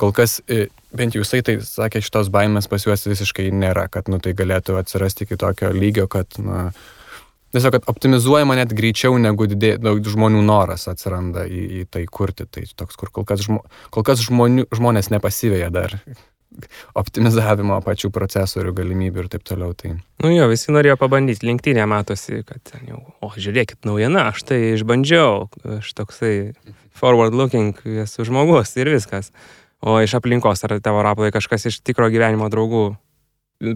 [0.00, 0.66] kol kas, e,
[0.96, 4.78] bent jau jisai tai sakė, šitos baimės pas juos visiškai nėra, kad nu, tai galėtų
[4.80, 6.68] atsirasti iki tokio lygio, kad na,
[7.54, 12.48] tiesiog, kad optimizuojama net greičiau negu didė, daug žmonių noras atsiranda į, į tai kurti.
[12.50, 13.62] Tai toks, kur kol kas, žmo,
[13.94, 15.98] kol kas žmonių, žmonės nepasivėja dar
[17.00, 19.74] optimizavimo pačių procesorių galimybių ir taip toliau.
[19.78, 19.96] Tai...
[20.22, 24.60] Nu jo, visi norėjo pabandyti, linktinė matosi, kad ten jau, o žiūrėkit, naujiena, aš tai
[24.74, 26.34] išbandžiau, aš toksai
[26.94, 27.74] forward looking,
[28.04, 29.32] esu žmogus ir viskas.
[29.84, 32.86] O iš aplinkos, ar tavo rapolai kažkas iš tikro gyvenimo draugų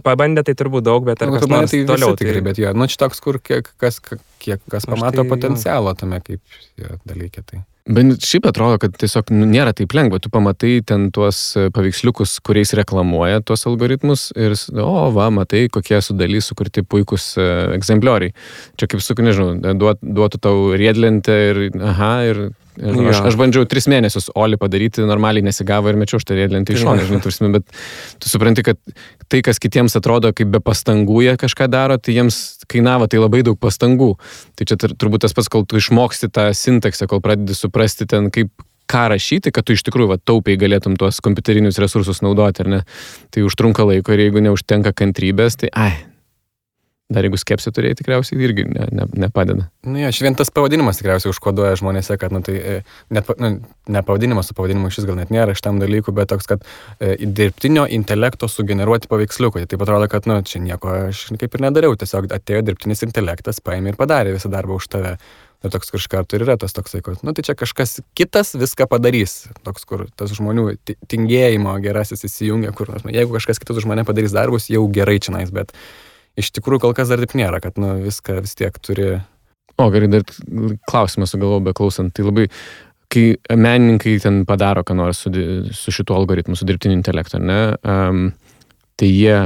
[0.05, 2.15] Pabandė tai turbūt daug, bet ar Nu, kas pas mane nors tai toliau.
[2.19, 4.01] tikrai, bet jo, nu čia toks, kur kiek kas,
[4.43, 6.43] kiek kas pamato tai, potencialo tame kaip
[6.77, 7.45] jo, dalyke.
[7.47, 7.63] Tai.
[7.89, 10.19] Bet šiaip atrodo, kad tiesiog nu, nėra taip lengva.
[10.21, 16.03] Tu pamatai ten tuos e, paveiksliukus, kuriais reklamuoja tuos algoritmus ir, o, va, matai, kokie
[16.05, 17.49] su daly sukurti puikūs e,
[17.79, 18.35] egzemplioriai.
[18.77, 21.63] Čia kaip su, nežinau, duot, duotų tau riedlentę ir,
[21.95, 22.49] aha, ir...
[22.79, 23.09] Jo.
[23.11, 27.03] aš, aš bandžiau tris mėnesius Oli padaryti, normaliai nesigavo ir mečiau šitą riedlentę iš šono,
[27.09, 27.67] žinai, tursim, bet
[28.23, 28.79] tu supranti, kad
[29.27, 32.39] tai, kas kitiems atrodo kaip be pastangų jie kažką daro, tai jiems
[32.71, 34.15] kainavo tai labai daug pastangų.
[34.55, 38.31] Tai čia tur- turbūt tas pats, kol tu išmoksti tą sintaksę, kol pradedi suprasti ten,
[38.31, 38.53] kaip
[38.89, 42.81] ką rašyti, kad tu iš tikrųjų va, taupiai galėtum tuos kompiuterinius resursus naudoti, ar ne?
[43.35, 45.93] Tai užtrunka laiko ir jeigu neužtenka kantrybės, tai ai.
[47.09, 49.65] Dar jeigu skepsi turėjai, tikriausiai irgi ne, ne, nepadeda.
[49.89, 52.75] Nu, jo, aš vien tas pavadinimas tikriausiai užkoduoja žmonėse, kad, nu, tai e,
[53.17, 53.49] net, nu,
[53.89, 56.67] ne pavadinimas, su pavadinimu šis gal net nėra šitam dalykui, bet toks, kad
[57.01, 59.65] e, dirbtinio intelekto sugeneruoti paveiksliukai.
[59.71, 63.95] Tai atrodo, kad, nu, čia nieko aš kaip ir nedariau, tiesiog atėjo dirbtinis intelektas, paėmė
[63.95, 65.15] ir padarė visą darbą už tave.
[65.65, 69.49] Tai toks kažkart ir yra tas toksai, kad, nu, tai čia kažkas kitas viską padarys.
[69.67, 74.05] Toks, kur tas žmonių ti- tingėjimo gerasis įsijungia, kur, nu, jeigu kažkas kitas už mane
[74.07, 75.73] padarys darbus, jau gerai čia nais, bet
[76.39, 79.19] iš tikrųjų kol kas dar taip nėra, kad, nu, viską vis tiek turi
[79.79, 80.25] O, gerai, dar
[80.91, 82.11] klausimą sugalvojau beklausant.
[82.11, 82.49] Tai labai,
[83.13, 85.31] kai menininkai ten padaro, ką nors su,
[85.71, 88.25] su šituo algoritmu, su dirbtiniu intelektu, ne, um,
[88.99, 89.37] tai jie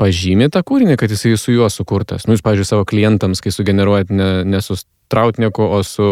[0.00, 2.26] pažymė tą kūrinį, kad jisai su juo sukurtas.
[2.28, 4.78] Nu, jūs, pavyzdžiui, savo klientams, kai sugeneruojat ne, ne su
[5.10, 6.04] Trautnieku, o su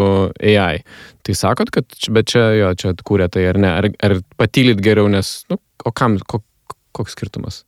[0.43, 0.81] AI.
[1.23, 3.69] Tai sakot, kad čia, bet čia, jo, čia kūrė tai ar ne?
[3.79, 5.55] Ar, ar patylit geriau, nes, nu,
[5.87, 6.41] o kam, ko,
[6.97, 7.61] koks skirtumas?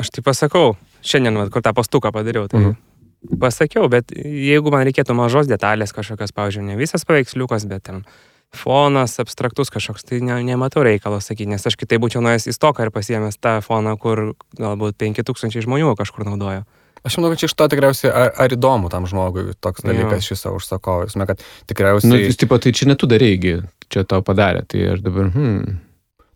[0.00, 0.72] Aš tai pasakau,
[1.06, 3.38] šiandien, kur tą pastuką padariau, tai Mhm.
[3.40, 8.04] pasakiau, bet jeigu man reikėtų mažos detalės kažkokios, pavyzdžiui, ne visas paveiksliukas, bet ten
[8.54, 12.86] fonas abstraktus kažkoks, tai ne, nematau reikalo sakyti, nes aš kitai būčiau nuėjęs į stoką
[12.86, 16.64] ir pasiemęs tą foną, kur galbūt 5000 žmonių kažkur naudojo.
[17.06, 20.40] Aš manau, kad čia iš to tikriausiai ar, ar įdomu tam žmogui toks dalykas šis
[20.42, 21.12] savo užsakovas.
[21.14, 22.24] Žinau, kad Nu, tikriausiai...
[22.26, 23.60] jūs tipo, tai čia netu darėjai,
[23.92, 25.76] čia tau padarė, tai aš dabar, hmm.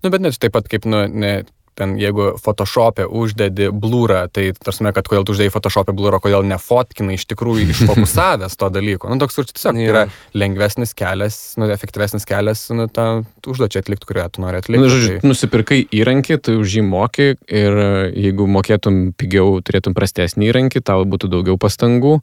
[0.03, 1.45] Nu, bet net taip pat kaip, nu, ne,
[1.81, 7.17] ten, jeigu Photoshop'e uždedi blūrą, tai tarsi, kad kodėl tu uždėjai Photoshop'e blūrą, kodėl nefotkinai
[7.19, 9.11] iš tikrųjų išfokusavęs to dalyko.
[9.11, 10.07] Nu, toks tiesiog yra
[10.37, 13.09] lengvesnis kelias, nu, efektyvesnis kelias, nu, tą
[13.49, 14.85] užduočią atlikti, kurią tu nori atlikti.
[14.85, 17.83] Na, žodžiu, nusipirkai įrankį, tu už jį moki ir
[18.15, 22.19] jeigu mokėtum pigiau, turėtum prastesnį įrankį, tau būtų daugiau pastangų.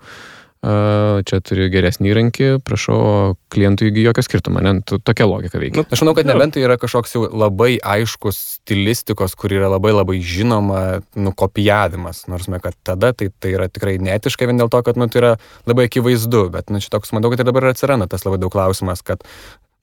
[1.28, 4.74] Čia turi geresnį įrankį, prašau, klientui jokio skirtumo, ne?
[4.88, 5.80] Tu- Tokia logika veikia.
[5.80, 9.94] Nu, Aš manau, kad nebent tai yra kažkoks jau labai aiškus stilistikos, kur yra labai
[9.96, 10.82] labai žinoma
[11.16, 12.26] nukopijavimas.
[12.28, 15.22] Nors mes, kad tada tai, tai yra tikrai netiška vien dėl to, kad nu, tai
[15.22, 15.32] yra
[15.70, 16.48] labai akivaizdu.
[16.52, 19.24] Bet nu, čia toks, manau, kad ir dabar atsiranda tas labai daug klausimas, kad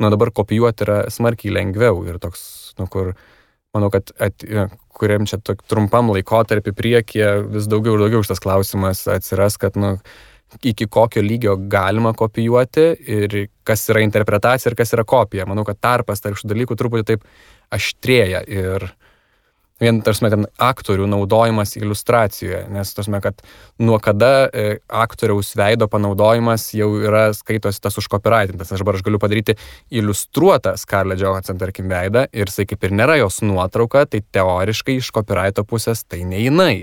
[0.03, 3.15] nu, dabar kopijuoti yra smarkiai lengviau ir toks, nu, kur,
[3.75, 5.39] manau, kad at, ja, kuriam čia
[5.71, 9.97] trumpam laikotarpį priekyje vis daugiau ir daugiau šitas klausimas atsiras, kad, nu,
[10.63, 15.47] iki kokio lygio galima kopijuoti ir kas yra interpretacija ir kas yra kopija.
[15.49, 17.27] Manau, kad tarpas tarp šių dalykų truputį taip
[17.75, 18.87] aštrėja ir
[19.83, 23.43] vien, tarsi, ten aktorių naudojimas iliustracijoje, nes, tarsi, kad
[23.83, 28.73] nuo kada e, aktoriaus veido panaudojimas jau yra skaitosi tas užkopiraitintas.
[28.73, 29.57] Aš dabar aš galiu padaryti
[29.91, 35.11] iliustruotą Scarlett Johansson, tarkim, veidą ir jisai kaip ir nėra jos nuotrauka, tai teoriškai iš
[35.15, 36.77] kopiraito pusės tai ne jinai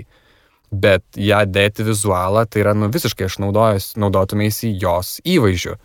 [0.72, 5.76] bet ją dėti vizualą, tai yra nu, visiškai aš naudotumėsi jos įvaizdžiu.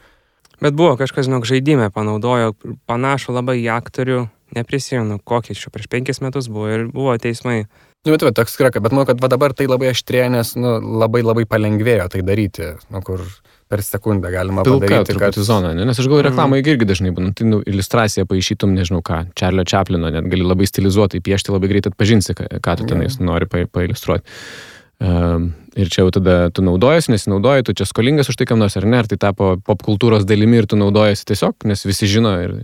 [0.64, 2.56] Bet buvo kažkas, žinok, žaidime panaudojo
[2.90, 4.24] panašų labai į aktorių,
[4.56, 7.66] neprisimenu, kokį čia prieš penkis metus buvo ir buvo teismai.
[8.06, 10.78] Nu, bet, va, toks yra, bet manau, kad va, dabar tai labai aštrėja, nes nu,
[11.02, 13.26] labai labai palengvėjo tai daryti, nu, kur
[13.68, 15.84] per sekundę galima Pilka padaryti, truputį zona, ne?
[15.90, 16.32] nes aš galvoju, Mhm.
[16.32, 20.70] reklamai irgi dažnai būna, tai nu, iliustraciją paaišytum, nežinau ką, Čarlio Čaplino, net gali labai
[20.70, 24.24] stilizuotai piešti, labai greit atpažinsi, ką, tu tenais nori pa, pailiustruoti.
[24.24, 28.78] Um, ir čia jau tada tu naudojasi, nesinaudoji, tu čia skolingas už tai kam nors
[28.80, 32.56] ar ne, ar tai tapo popkultūros dalimi ir tu naudojasi tiesiog, nes visi žino ir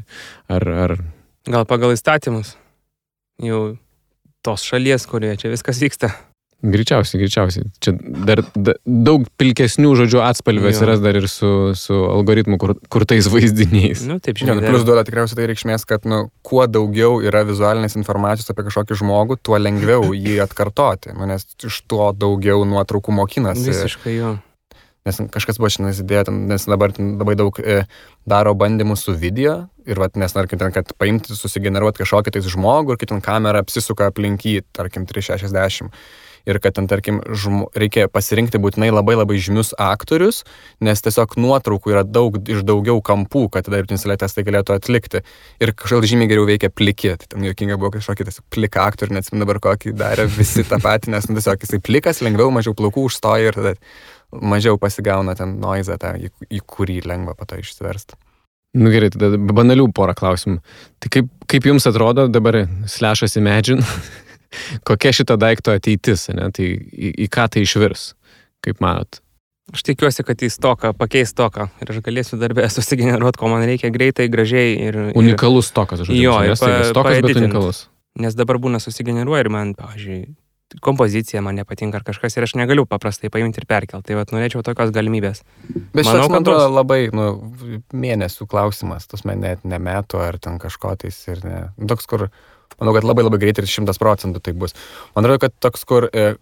[0.49, 0.97] ar, ar
[1.43, 2.53] Gal pagal įstatymus.
[3.43, 3.75] Jau
[4.47, 6.13] tos šalies, kurioje čia viskas vyksta.
[6.63, 7.65] Greičiausiai, greičiausiai.
[7.83, 7.91] Čia
[8.23, 10.71] dar da, daug pilkesnių žodžių atspalvių Jo.
[10.71, 14.05] atsiras dar ir su, su algoritmu kur, kurtais vaizdiniais.
[14.07, 18.47] Nu, taip, dar- plus duoda tikriausiai tai reikšmės, kad nu, kuo daugiau yra vizualinės informacijos
[18.53, 23.67] apie kažkokį žmogų, tuo lengviau jį atkartoti, nu, nes iš to daugiau nuotraukų mokinasi.
[23.73, 24.33] Visiškai jo.
[25.03, 27.81] Nes kažkas buvo šiandien įsidėjo, ten, nes dabar labai daug e,
[28.23, 32.95] daro bandymų su video ir, vat, nes, tarkim, ten, kad paimti, susigeneruoti kažkokį tais žmogų
[32.95, 35.91] ir kitin kamera apsisuka aplink jį, tarkim, 360
[36.49, 40.43] ir kad ten, tarkim, žmo, reikia pasirinkti būtinai labai labai žymius aktorius,
[40.83, 45.23] nes tiesiog nuotraukų yra daug iš daugiau kampų, kad tada dirbtinis intelektas tai galėtų atlikti.
[45.63, 47.15] Ir kažkaip žymiai geriau veikia plikė.
[47.21, 51.13] Tai ten jokinga buvo kažkokį tiesiog pliką aktorių, neatsimenu dabar kokį darė visi tą patį,
[51.15, 53.75] nes nu, tiesiog jisai plikas, lengviau, mažiau plaukų užstoja ir tada
[54.33, 58.17] mažiau pasigauna ten noizą, tą, į, į kurį lengva pato išsiversti.
[58.73, 60.57] Nu gerai, tada banalių porą klausimų.
[60.97, 63.85] Tai kaip, kaip jums atrodo dabar slešas Imagine,
[64.87, 66.49] kokia šito daikto ateitis, ne?
[66.55, 68.11] tai į, į ką tai išvirs,
[68.65, 69.21] kaip manot?
[69.71, 73.93] Aš tikiuosi, kad į stoką pakeis stoką ir aš galėsiu darbę susigeneruoti, ko man reikia
[73.95, 74.99] greitai, gražiai ir...
[75.17, 76.19] Unikalus stokas, žodžiu.
[76.19, 77.83] Jo, ne ir staiga pa- stokas, bet unikalus.
[78.21, 80.19] Nes dabar būna susigeneruoja ir man, pavyzdžiui,
[80.81, 84.09] kompozicija man nepatinka ar kažkas ir aš negaliu paprastai paimti ir perkelti.
[84.09, 85.43] Tai vat norėčiau tokios galimybės.
[85.93, 87.27] Bet Manau, kad atrodo, labai, nu,
[87.93, 91.59] mėnesių klausimas, tas man net ne metų ar ten kažko tais ir ne.
[91.89, 92.27] Toks, kur,
[92.79, 94.75] manau, kad labai labai greitai ir šimtas procentų tai bus.
[95.15, 96.33] Man atrodo, kad toks, kur, e,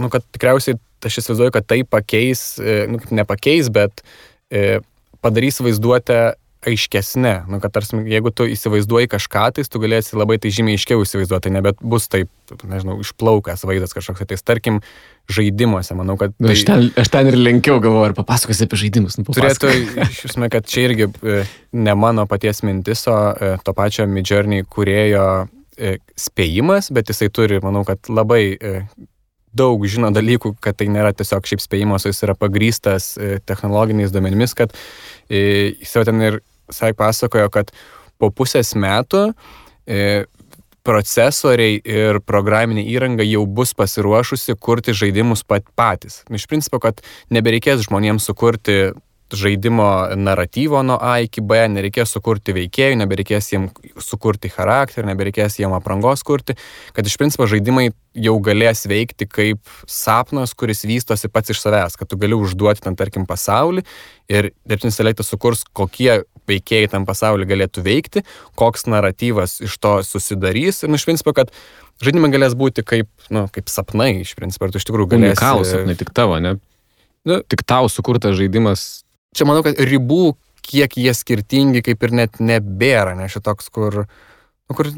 [0.00, 4.04] nu, kad tikriausiai aš įsivaizduoju, kad tai pakeis, e, nu, nepakeis, bet
[4.48, 4.80] e,
[5.24, 6.34] padarys vaizduotę
[6.68, 7.34] aiškesnė.
[7.50, 11.48] Nu, kad tarsi, jeigu tu įsivaizduoji kažką, tai tu galėsi labai tai žymiai aiškiau įsivaizduoti,
[11.48, 12.30] tai nebet bus taip,
[12.64, 14.24] nežinau, išplaukęs vaizdas kažkoks.
[14.30, 14.80] Tai tarkim,
[15.30, 16.34] žaidimuose, manau, kad...
[16.38, 19.16] Nu, Tai, aš, ten, aš ten ir lenkiau galvoju, ar papasakosi apie žaidimus.
[19.18, 19.72] Nu, Turėtų,
[20.04, 21.40] iš esmės, kad čia irgi e,
[21.76, 25.26] ne mano paties mintis, o e, to pačio Midjourney kurėjo
[25.78, 28.58] e, spėjimas, bet jisai turi, manau, kad labai
[29.54, 33.12] daug žino dalykų, kad tai nėra tiesiog šiaip spėjimas, jis yra pagrystas
[33.46, 34.74] technologiniais duomenimis, kad
[35.30, 36.40] jis jau ten ir,
[36.72, 37.72] sakė, pasakojo, kad
[38.18, 39.26] po pusės metų
[39.86, 40.24] e,
[40.84, 46.22] procesoriai ir programinė įranga jau bus pasiruošusi kurti žaidimus pat patys.
[46.28, 47.00] Iš principo, kad
[47.32, 48.92] nebereikės žmonėms sukurti
[49.32, 55.78] žaidimo naratyvo nuo A iki B, nereikės sukurti veikėjų, nebereikės jiems sukurti charakterį, nebereikės jiems
[55.78, 56.56] aprangos kurti,
[56.96, 62.10] kad iš principo žaidimai jau galės veikti kaip sapnas, kuris vystosi pats iš savęs, kad
[62.10, 63.82] tu gali užduoti ten, tarkim, pasaulį
[64.30, 68.22] ir dirbtinis intelektas sukurs, kokie veikėjai tam pasaulyje galėtų veikti,
[68.60, 71.50] koks naratyvas iš to susidarys ir nu, iš principo, kad
[72.04, 75.32] žaidimai galės būti kaip, nu, kaip sapnai, iš principo, ir tu iš tikrųjų galėsi...
[75.32, 76.58] Unikalus, ne tik tavo, ne?
[77.24, 79.03] Nu, Tik tau sukurtas žaidimas.
[79.36, 84.78] Čia manau, kad ribų, kiek jie skirtingi, kaip ir net nebėra, nes šitoks, kur, nu,
[84.78, 84.90] kur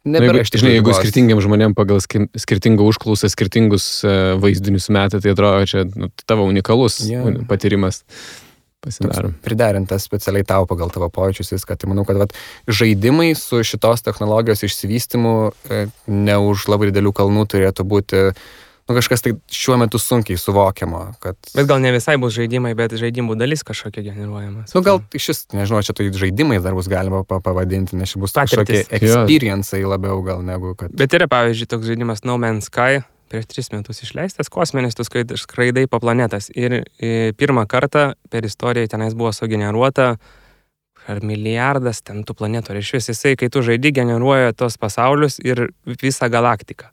[0.00, 5.20] Nu, nebėra jeigu, iš tikrųjų jeigu skirtingiam žmonėm pagal skirtingą užklausą, skirtingus e, vaizdinius metai,
[5.20, 7.26] tai atrodo, čia nu, tavo unikalus yeah.
[7.50, 8.00] patyrimas
[8.80, 9.34] Toks pasidaro.
[9.44, 11.76] priderintas specialiai tau pagal tavo pojūčius viską.
[11.76, 12.32] Tai manau, kad vat,
[12.64, 15.34] žaidimai su šitos technologijos išsivystimu
[15.68, 18.22] e, ne už labai didelių kalnų turėtų būti
[18.90, 21.04] nu, kažkas tai šiuo metu sunkiai suvokiamo.
[21.22, 24.64] Kad, Bet gal ne visai bus žaidimai, bet žaidimų dalis kažkokia generuojama.
[24.74, 28.18] nu, gal iš vis, nežinau, čia tai žaidimais dar bus galima pa- pavadinti, nes čia
[28.18, 29.06] bus kažkokie Patirtis.
[29.06, 29.22] Jo.
[29.22, 30.90] experienceai labiau gal negu kad...
[30.90, 35.36] Bet yra, pavyzdžiui, toks žaidimas No Man's Sky, prieš tris metus išleistas, kosminis, tu skraid-
[35.38, 36.50] skraidai po planetas.
[36.50, 36.80] Ir
[37.38, 40.16] pirmą kartą per istoriją tenais buvo sugeneruota
[41.10, 42.74] ar milijardas ten tų planetų.
[42.74, 45.68] Ir iš vis jisai, kai tu žaidi, generuoja tos pasaulius ir
[46.02, 46.90] visą galaktiką.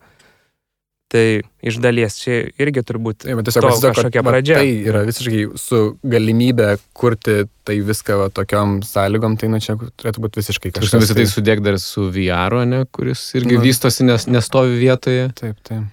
[1.08, 4.58] Tai iš dalies čia irgi turbūt bet tiesiog to pasisako, kažkokia va, pradžia.
[4.60, 6.66] Tai yra visiškai su galimybė
[7.00, 7.38] kurti
[7.68, 11.00] tai viską va, tokiom sąlygom, tai nu čia turėtų būti visiškai kažkas.
[11.06, 13.64] visą tai sudėk dar su VR, ne, kuris irgi Nu.
[13.64, 15.30] vystosi, nes nestovi vietoje.
[15.40, 15.88] Taip, taip.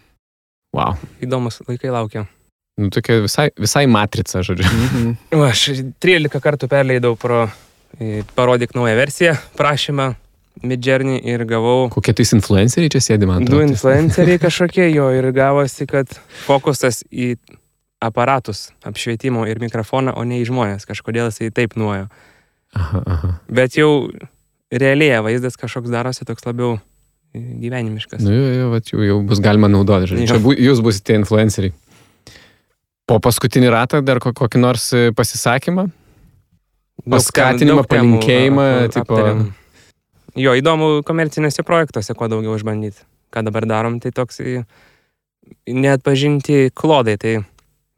[0.74, 0.96] Wow.
[1.22, 2.24] įdomus laikai laukia.
[2.82, 4.66] Nu, tokia visai, visai matrica, žodžiu.
[4.66, 5.12] Mhm.
[5.38, 5.68] Va, Aš
[6.02, 7.44] 13 kartų perleidau pro
[8.34, 10.16] parodyk naują versiją prašymą
[10.62, 15.86] Midjourney ir gavau Kokie tais influenceriai čia sėdi, man du influenceriai kažkokie jo ir gavosi,
[15.90, 16.12] kad
[16.46, 17.34] fokusas į
[18.04, 20.86] aparatus apšvietimo ir mikrofoną, o ne į žmonės.
[20.86, 22.06] Kažkodėl jisai taip nuojo.
[22.76, 23.30] Aha, aha.
[23.48, 24.10] Bet jau
[24.74, 28.22] realiai vaizdas kažkoks darosi toks labiau e, gyvenimiškas.
[28.22, 30.10] Nu, jo, jo, va, jau, jau bus galima naudoti.
[30.12, 30.28] Žodžiu.
[30.30, 31.74] Čia bu, jūs busite influenceriai.
[33.08, 35.88] Po paskutinį ratą dar ko- kokį nors e, pasisakymą?
[37.10, 39.44] Paskatinimą, palinkėjimą, tipo- aptarėm.
[40.38, 43.04] Jo, įdomu komercinėse projektuose, kuo daugiau išbandyti.
[43.34, 44.40] Ką dabar darom, tai toks
[45.66, 47.34] net pažinti klodai, tai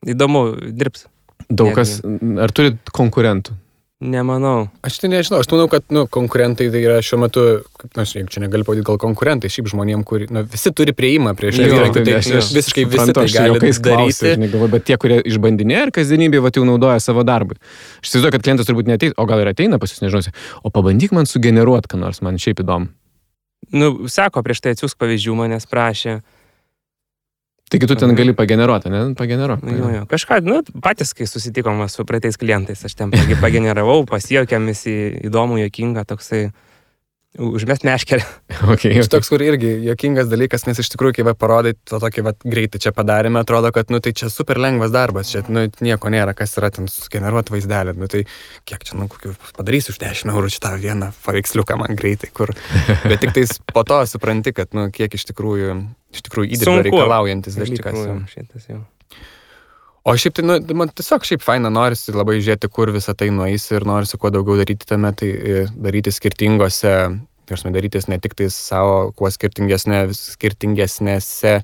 [0.06, 1.06] įdomu dirbs.
[1.46, 2.00] Daug kas.
[2.42, 3.54] Ar turit konkurentų?
[3.96, 4.66] Nemanau.
[4.84, 7.44] Aš tai nežinau, aš manau, kad nu, konkurentai tai yra šiuo metu,
[7.80, 11.32] kaip, na, aš čia negaliu pavadinti gal konkurentai, šiaip žmonėm, kur nu, visi turi prieimą
[11.38, 14.34] prie šio Jo, įrankio, tai aš- aš visiškai visi tai gali juokais klausiu, daryti.
[14.36, 17.56] Žinai, galvoju, bet tie, kurie išbandinėja ir kasdienybėje, va, jau naudoja savo darbui.
[18.04, 20.28] Aš įsivaizduoju, kad klientas turbūt neteina, o gal ir ateina pas jūs, nežinau,
[20.60, 22.92] o pabandyk man sugeneruoti, ką nors, man šiaip įdomu.
[23.72, 26.20] Nu, sako, prieš tai atsiųsk pavyzdžių, manęs prašė.
[27.66, 29.00] Taigi tu ten gali pageneruoti, ne?
[29.18, 29.72] Pageneruoti.
[29.74, 30.02] Jo, jo.
[30.06, 33.10] Kažką, nu, patys, kai susitikom su praeitais klientais, aš ten
[33.42, 34.94] pageneravau, pasijokėm visi
[35.26, 36.44] įdomu, jokinga, toksai
[37.38, 38.24] užmes meškerę.
[38.66, 42.22] Okay, Čia toks, kur irgi jokingas dalykas, nes iš tikrųjų, kai va parodai to tokį
[42.24, 46.10] va greitai čia padarėme, atrodo, kad, nu, tai čia super lengvas darbas, čia, nu, nieko
[46.12, 48.24] nėra, kas yra ten sugeneruoti vaizdelį, nu, tai
[48.66, 52.54] kiek čia, nu, kokių padarysiu už 10 eurų šitą vieną paveiksliuką man greitai, kur,
[53.10, 55.78] bet tik tais po to supranti, kad, nu, kiek iš tikrųjų,
[56.16, 58.02] iš tikrųjų įdirbio reikalaujantis Iš dalykas.
[58.08, 58.20] jo.
[58.32, 58.82] šitas jau.
[60.06, 63.64] O šiaip tai, nu, man tiesiog šiaip faina, norisi labai žiūrėti, kur visą tai nueis
[63.72, 66.92] ir norisi kuo daugiau daryti tame, tai e, daryti skirtingose,
[67.50, 71.56] tarsi darytis ne tik tai savo, kuo skirtingesnė, skirtingesnėse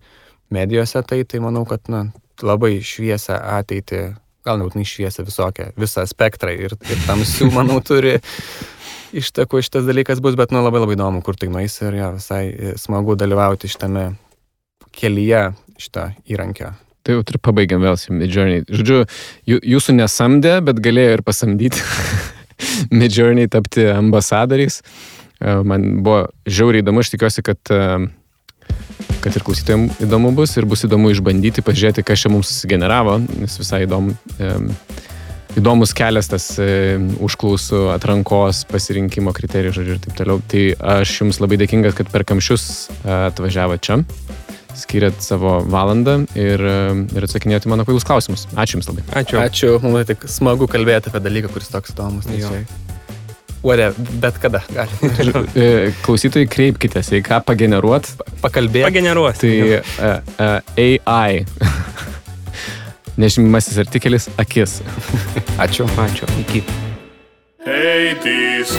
[0.50, 2.08] medijose, tai, tai manau, kad, na,
[2.42, 4.04] labai šviesą ateitį,
[4.42, 8.18] gal nebūtinai šviesą visokią, visą spektrą ir, ir tamsių, manau, turi
[9.14, 12.46] ištakų šitas dalykas bus, bet, nu, labai labai įdomu, kur tai nueis ir jo, visai
[12.50, 14.08] e, smagu dalyvauti šitame
[14.98, 16.74] kelyje šito įrankio.
[17.02, 18.62] Tai jau turi pabaigiam vėl su Midjourney.
[18.70, 19.00] Žodžiu,
[19.50, 21.82] jū- jūsų nesamdė, bet galėjo ir pasamdyti
[22.94, 24.80] Midjourney tapti ambasadoriais.
[25.42, 28.06] E, Man buvo žiauriai įdomu, aš tikiuosi, kad, e,
[29.24, 33.58] kad ir klausytojams įdomu bus ir bus įdomu išbandyti, pažiūrėti, kas čia mums susigeneravo, nes
[33.58, 34.14] visai įdomu.
[34.38, 34.52] e,
[35.52, 40.38] Įdomus kelias tas e, užklausų atrankos pasirinkimo kriterijų, žodžiu, ir taip toliau.
[40.48, 40.62] Tai
[40.94, 42.64] aš jums labai dėkingas, kad per kamščius
[43.04, 43.98] atvažiavo čia
[44.78, 46.66] skiriat savo valandą ir, e,
[47.16, 48.42] ir atsakinėjote mano kvailus klausimus.
[48.54, 49.02] Ačiū Jums labai.
[49.22, 49.36] Ačiū.
[49.42, 52.24] Ačiū, mums tik smagu kalbėti apie dalyką, kuris toks įdomus.
[52.28, 52.38] tai
[53.62, 54.90] Whatever, bet kada gali.
[55.54, 58.04] E, Klausytojai, kreipkitės, jei ką pageneruot,
[58.42, 58.82] Pakalbėti.
[58.88, 59.38] Pageneruosi.
[59.38, 61.46] tai uh, uh, AI.
[63.22, 64.80] Nežymimasis artikelis akis.
[65.62, 65.86] Ačiū.
[66.00, 66.26] Ačiū.
[66.42, 66.60] Iki.
[67.62, 68.74] Talks.